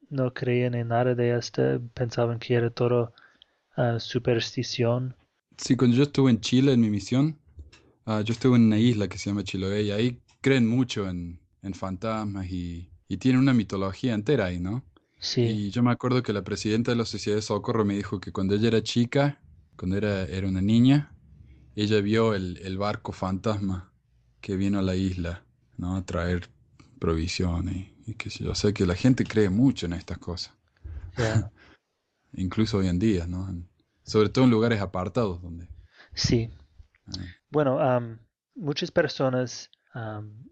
[0.09, 3.13] no creían en nada de esto, pensaban que era todo
[3.77, 5.15] uh, superstición.
[5.57, 7.39] Sí, cuando yo estuve en Chile en mi misión,
[8.05, 11.39] ah, yo estuve en una isla que se llama Chiloé y ahí creen mucho en,
[11.73, 14.83] fantasmas y, y tienen una mitología entera ahí, ¿no?
[15.25, 15.41] Sí.
[15.41, 18.31] Y yo me acuerdo que la presidenta de la Sociedad de Socorro me dijo que
[18.31, 19.41] cuando ella era chica,
[19.75, 21.15] cuando era, era una niña,
[21.75, 23.91] ella vio el, barco fantasma
[24.39, 25.43] que vino a la isla,
[25.77, 25.95] ¿no?
[25.95, 26.47] A traer
[26.99, 28.53] provisiones y, que yo.
[28.53, 30.53] sé que la gente cree mucho en estas cosas.
[32.33, 33.49] Incluso hoy en día, ¿no?
[34.03, 35.67] sobre todo en lugares apartados donde...
[36.13, 36.51] Sí.
[37.07, 37.13] Ah.
[37.49, 38.19] Bueno,
[38.53, 39.71] muchas personas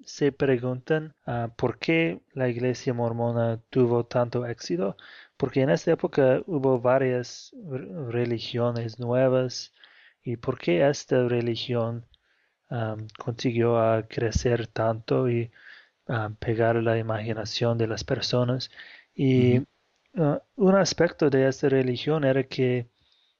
[0.05, 4.95] se preguntan ah, por qué la iglesia mormona tuvo tanto éxito,
[5.37, 7.53] porque en esta época hubo varias
[8.09, 9.73] religiones nuevas.
[10.23, 12.05] Y por qué esta religión
[13.19, 15.51] consiguió a crecer tanto y
[16.39, 18.71] pegar la imaginación de las personas.
[19.15, 19.61] Y
[20.17, 22.87] ah, un aspecto de esta religión era que,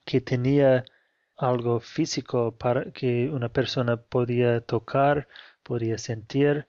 [0.06, 0.86] que tenía
[1.38, 5.28] algo físico para que una persona podía tocar
[5.64, 6.68] podría sentir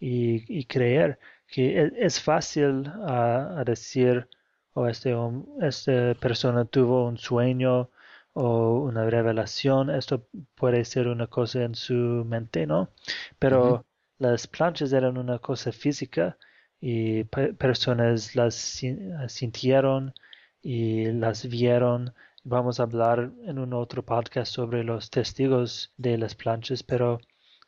[0.00, 4.28] y, creer que e, es, fácil a, decir
[4.74, 5.14] o oh, este,
[5.60, 7.90] esta persona tuvo un sueño
[8.34, 11.94] o una revelación, esto puede ser una cosa en su
[12.26, 12.90] mente, ¿no?
[13.38, 13.84] Pero
[14.18, 16.38] las planchas eran una cosa física
[16.80, 18.54] y personas las
[19.28, 20.14] sintieron
[20.62, 22.14] y las vieron.
[22.44, 27.20] Vamos a hablar en un otro podcast sobre los testigos de las planchas, pero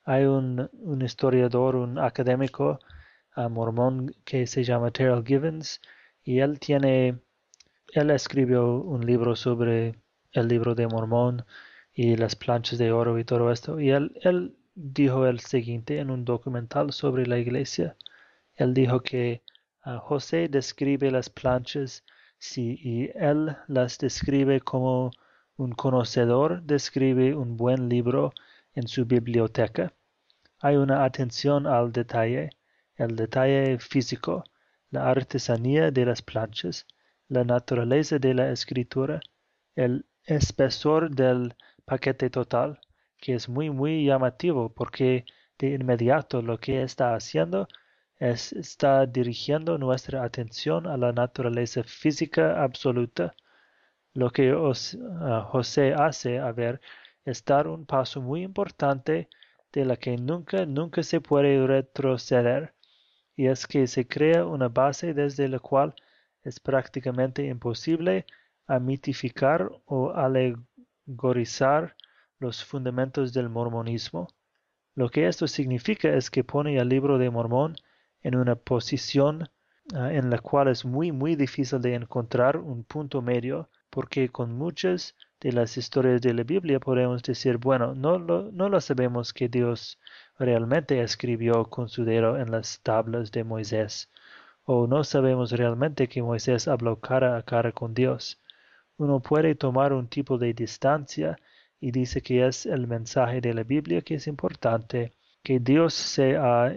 [0.04, 0.70] hay un,
[1.02, 2.78] historiador, un académico
[3.50, 5.80] mormón que se llama Terrell Givens
[6.22, 7.18] y él tiene,
[7.92, 9.96] él escribió un libro sobre
[10.32, 11.44] el libro de Mormón
[11.94, 13.80] y las planchas de oro y todo esto.
[13.80, 17.96] Y él, él dijo el siguiente en un documental sobre la iglesia.
[18.56, 19.42] Él dijo que
[19.82, 22.04] ah, José describe las planchas
[22.38, 25.12] si y él las describe como
[25.56, 28.32] un conocedor describe un buen libro
[28.74, 29.92] en su biblioteca.
[30.60, 32.50] Hay una atención al detalle,
[32.96, 34.44] el detalle físico,
[34.90, 36.86] la artesanía de las planchas,
[37.28, 39.20] la naturaleza de la escritura,
[39.74, 41.54] el espesor del
[41.84, 42.80] paquete total,
[43.18, 45.24] que es muy muy llamativo porque
[45.58, 47.68] de inmediato lo que está haciendo
[48.18, 53.34] es está dirigiendo nuestra atención a la naturaleza física absoluta.
[54.14, 56.80] Lo que ah, José hace a ver
[57.24, 59.28] es dar un paso muy importante
[59.72, 62.74] de la que nunca, nunca se puede retroceder,
[63.36, 65.94] y es que se crea una base desde la cual
[66.42, 68.26] es prácticamente imposible
[68.66, 71.96] amitificar o alegorizar
[72.38, 74.28] los fundamentos del mormonismo.
[74.94, 77.76] Lo que esto significa es que pone al libro de Mormón
[78.22, 79.48] en una posición
[79.94, 84.58] ah, en la cual es muy muy difícil de encontrar un punto medio porque con
[84.58, 89.32] muchas de las historias de la Biblia podemos decir, bueno, no lo, no lo sabemos
[89.32, 90.00] que Dios
[90.36, 94.10] realmente escribió con su dedo en las tablas de Moisés,
[94.64, 98.40] o no sabemos realmente que Moisés habló cara a cara con Dios.
[98.96, 101.38] Uno puede tomar un tipo de distancia
[101.78, 105.12] y dice que es el mensaje de la Biblia que es importante,
[105.44, 106.72] que Dios se ha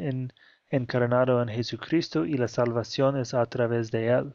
[0.69, 4.33] encarnado en Jesucristo y la salvación es a través de él.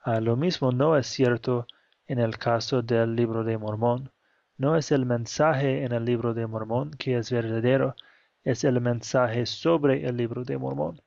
[0.00, 1.66] Ah, lo mismo no es cierto
[2.06, 4.10] en el caso del libro de Mormón.
[4.56, 7.94] No es el mensaje en el libro de Mormón que es verdadero,
[8.44, 11.02] es el mensaje sobre el libro de Mormón.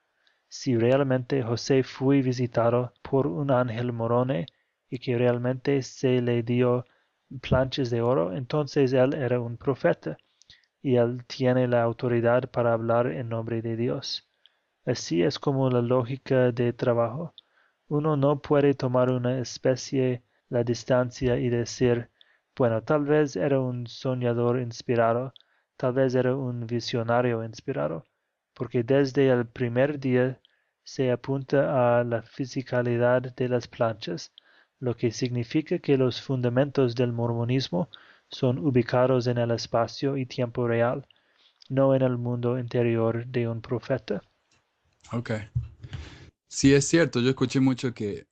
[0.47, 4.47] Si realmente José fue visitado por un ángel morone
[4.89, 6.85] y que realmente se le dio
[7.41, 10.17] planchas de oro, entonces él era un profeta
[10.81, 14.27] y él tiene la autoridad para hablar en nombre de Dios.
[14.85, 17.33] Así es como la lógica de trabajo.
[17.87, 22.09] Uno no puede tomar una especie la distancia y decir,
[22.55, 25.33] bueno, tal vez era un soñador inspirado,
[25.77, 28.05] tal vez era un visionario inspirado,
[28.53, 30.39] porque desde el primer día
[30.83, 34.33] se apunta a la fisicalidad de las planchas,
[34.79, 37.89] lo que significa que los fundamentos del mormonismo
[38.29, 41.07] son ubicados en el espacio y tiempo real,
[41.69, 44.21] no en el mundo interior de un profeta.
[45.11, 45.31] Ok.
[46.47, 48.25] Sí, es cierto, yo escuché mucho que,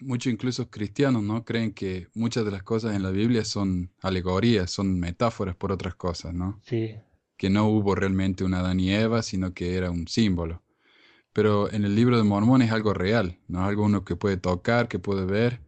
[0.00, 1.44] muchos incluso cristianos, ¿no?
[1.44, 5.94] Creen que muchas de las cosas en la Biblia son alegorías, son metáforas por otras
[5.94, 6.62] cosas, ¿no?
[6.62, 7.00] Sí,
[7.36, 10.62] Que no hubo realmente una Adán y Eva, sino que era un símbolo.
[11.32, 13.64] Pero en el libro de Mormón es algo real, ¿no?
[13.64, 15.62] Algo uno que puede tocar, que puede ver.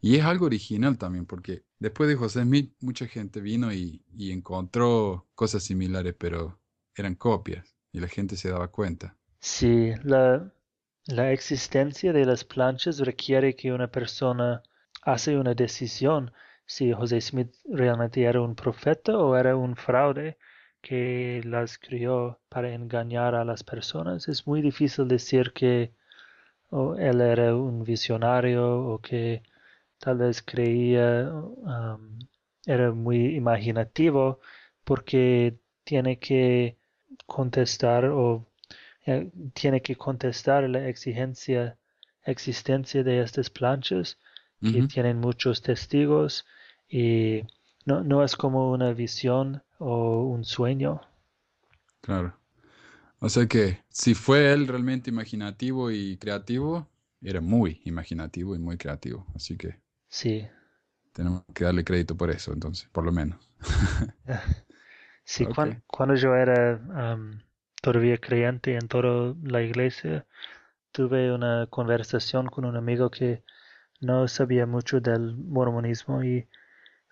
[0.00, 4.32] Y es algo original también, porque después de José Smith, mucha gente vino y, y
[4.32, 6.60] encontró cosas similares, pero
[6.96, 9.16] eran copias y la gente se daba cuenta.
[9.40, 10.52] sí, la,
[11.06, 14.62] la existencia de las planchas requiere que una persona
[15.02, 16.32] hace una decisión
[16.66, 20.38] si José Smith realmente era un profeta o era un fraude
[20.80, 24.28] que las crió para engañar a las personas.
[24.28, 25.92] Es muy difícil decir que
[26.98, 29.42] él era un visionario o que
[29.98, 32.18] tal vez creía, um,
[32.66, 34.40] era muy imaginativo
[34.84, 36.78] porque tiene que
[37.26, 38.46] contestar o
[39.06, 41.76] eh, tiene que contestar la exigencia,
[42.24, 44.18] existencia de estas planchas
[44.64, 46.46] que tienen muchos testigos
[46.88, 47.42] y
[47.86, 51.02] no, no es como una visión o un sueño.
[52.00, 52.36] claro.
[53.20, 56.88] O sea que si fue él realmente imaginativo y creativo,
[57.22, 59.26] era muy imaginativo y muy creativo.
[59.36, 60.48] Así que Sí,
[61.12, 63.38] tenemos que darle crédito por eso, entonces, por lo menos.
[65.24, 65.66] sí, Ok.
[65.70, 66.78] cuan- cuando yo era
[67.80, 70.26] todavía creyente en toda la iglesia,
[70.92, 73.44] tuve una conversación con un amigo que
[74.00, 76.48] no sabía mucho del mormonismo y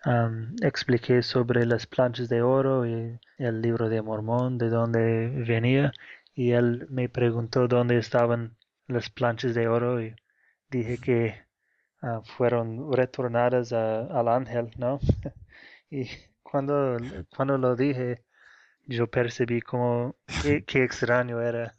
[0.03, 5.93] am, expliqué sobre las planchas de oro y el libro de Mormón, de dónde venía,
[6.35, 8.55] y él me preguntó dónde estaban
[8.87, 10.15] las planchas de oro y
[10.69, 11.35] dije que
[12.01, 14.99] ah, fueron retornadas a- al ángel, ¿no?
[15.91, 16.07] Y
[16.43, 16.97] cuando,
[17.35, 18.23] cuando lo dije,
[18.89, 21.75] yo percibí como qué, qué extraño era,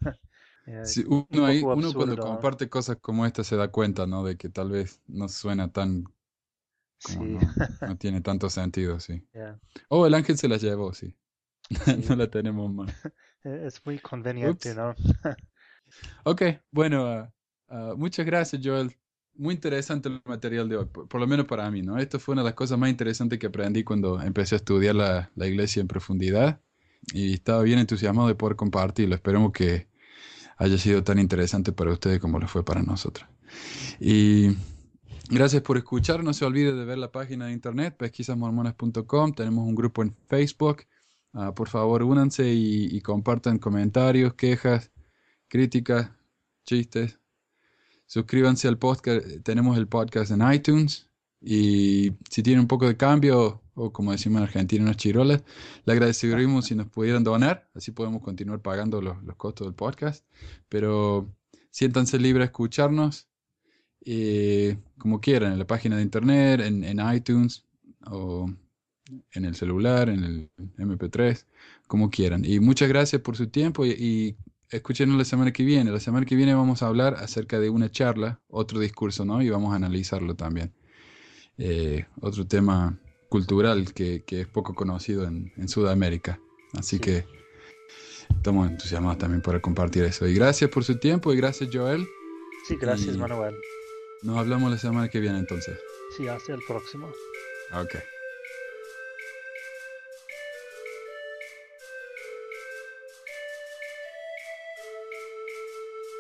[0.83, 4.25] Sí, un uno ahí, poco uno cuando comparte cosas como esta se da cuenta, ¿no?
[4.25, 6.05] De que tal vez no suena tan,
[6.99, 9.27] sí, no, no tiene tanto sentido, sí.
[9.35, 9.59] ya,
[9.89, 11.17] Oh, el ángel se la llevó, sí.
[11.87, 12.05] sí.
[12.09, 12.93] No la tenemos más.
[13.45, 14.75] Eh, Es muy conveniente, Ups.
[14.75, 14.95] ¿no?
[16.25, 17.33] Ok, bueno, ah,
[17.69, 18.95] ah, muchas gracias, Joel.
[19.35, 21.99] Muy interesante el material de hoy, por, por lo menos para mí, ¿no?
[21.99, 25.31] Esto fue una de las cosas más interesantes que aprendí cuando empecé a estudiar la,
[25.35, 26.61] la iglesia en profundidad
[27.13, 29.15] y estaba bien entusiasmado de poder compartirlo.
[29.15, 29.89] Esperemos que
[30.57, 33.29] haya sido tan interesante para ustedes como lo fue para nosotros.
[33.99, 34.57] Y
[35.29, 36.23] gracias por escuchar.
[36.23, 39.33] No se olvide de ver la página de internet, pesquisasmormonas.com.
[39.33, 40.85] Tenemos un grupo en Facebook.
[41.33, 44.91] Ah, por favor, únanse y, y compartan comentarios, quejas,
[45.49, 46.11] críticas,
[46.65, 47.19] chistes.
[48.07, 49.25] Suscríbanse al podcast.
[49.43, 51.09] Tenemos el podcast en iTunes.
[51.41, 55.43] Y si tienen un poco de cambio, o como decimos en Argentina, unas chirolas,
[55.87, 57.69] le agradeceríamos si nos pudieran donar.
[57.75, 60.25] Así podemos continuar pagando los, los costos del podcast.
[60.69, 61.33] Pero
[61.71, 63.27] siéntanse libres a escucharnos
[64.05, 67.65] eh, como quieran, en la página de internet, en, en iTunes
[68.07, 68.51] o
[69.33, 71.47] en el celular, en el MP3,
[71.87, 72.45] como quieran.
[72.45, 74.37] Y muchas gracias por su tiempo y, y
[74.69, 75.91] escúchenos la semana que viene.
[75.91, 79.41] La semana que viene vamos a hablar acerca de una charla, otro discurso, ¿no?
[79.41, 80.75] Y vamos a analizarlo también.
[81.57, 82.99] Eh, otro tema
[83.31, 86.39] cultural que, que es poco conocido en, en Sudamérica.
[86.79, 87.01] Así Sí.
[87.01, 87.25] que
[88.37, 90.27] estamos entusiasmados también por compartir eso.
[90.29, 92.07] Y gracias por su tiempo y gracias Joel.
[92.69, 93.55] Sí, gracias, Y- Manuel.
[94.23, 95.79] Nos hablamos la semana que viene entonces.
[96.17, 97.07] Sí, hasta el próximo.
[97.73, 97.95] Ok.